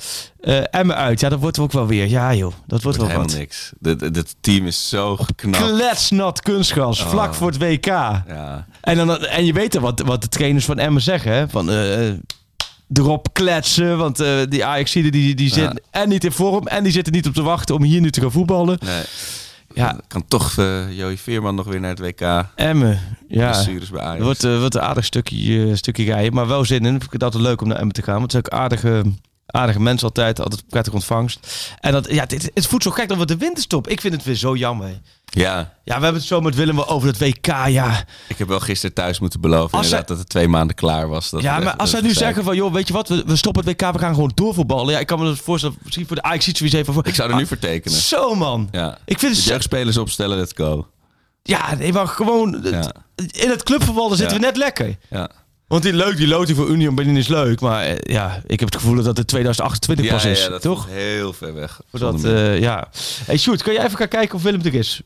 [0.72, 1.20] Emmen uit.
[1.20, 2.08] Ja, dat wordt ook wel weer.
[2.08, 3.38] Ja joh, dat wordt Wordt wel helemaal wat.
[3.38, 3.72] niks.
[3.82, 5.64] Het- team is zo geknapt.
[5.72, 7.36] Kletsnat kunstgras, vlak Oh.
[7.36, 7.86] voor het WK.
[7.86, 8.66] Ja.
[8.82, 11.32] En, dan, en je weet wat, wat de trainers van Emmen zeggen.
[11.34, 11.50] Hè?
[11.50, 12.16] Van eh, eh,
[12.94, 13.98] erop kletsen.
[13.98, 16.68] Want eh, die ajax die, die, zitten en niet in vorm.
[16.68, 18.78] En die zitten niet op te wachten om hier nu te gaan voetballen.
[18.86, 19.04] Nee.
[19.74, 20.00] Ja.
[20.08, 22.46] Kan toch eh Joey Veerman nog weer naar het WK.
[22.56, 23.00] Emmen.
[23.28, 23.52] Ja.
[23.52, 24.24] Blessures bij Ajax.
[24.24, 26.34] Wordt, eh, wordt een aardig stukje, stukje rijden.
[26.34, 26.96] Maar wel zin in.
[26.96, 28.20] Ik vind het altijd leuk om naar Emmen te gaan.
[28.20, 29.04] Want het is ook aardige,
[29.52, 30.40] aardige mensen altijd.
[30.42, 31.48] Altijd prettig ontvangst.
[31.80, 33.88] En dat, ja, dit, het voelt zo gek dat we de winterstop.
[33.88, 35.00] Ik vind het weer zo jammer.
[35.34, 37.46] Ja, Ja, we hebben het zo met Willem over het WK.
[37.68, 41.08] Ja, ik heb wel gisteren thuis moeten beloven Als inderdaad dat het twee maanden klaar
[41.08, 41.30] was.
[41.30, 43.36] Dat Ja, maar echt- als zij nu zeggen van, joh, weet je wat, we, we
[43.36, 44.94] stoppen het WK, we gaan gewoon doorvoetballen.
[44.94, 47.08] Ja, ik kan me dat voorstellen, misschien voor de Ajax iets even voor.
[47.08, 47.98] Ik zou er nu voor tekenen.
[47.98, 48.68] Zo man.
[48.72, 48.98] Ja.
[49.06, 50.88] Ik vind De het zo, jeugdspelers opstellen, let's go.
[51.44, 52.92] ja, nee, maar gewoon Ja.
[53.16, 54.42] in het clubvoetbal daar zitten Ja.
[54.42, 54.98] we net lekker.
[55.10, 55.30] Ja,
[55.72, 58.72] Want die leuk, die loting voor Union Berlin is leuk, maar eh, ja, ik heb
[58.72, 60.88] het gevoel dat het in 2028 ja, pas is, ja dat toch?
[60.90, 61.82] heel ver weg.
[61.90, 62.52] Voordat, Zonder meer.
[62.54, 62.88] eh, ja.
[63.26, 65.02] Hey Sjoerd, kan jij even gaan kijken of Willem er is?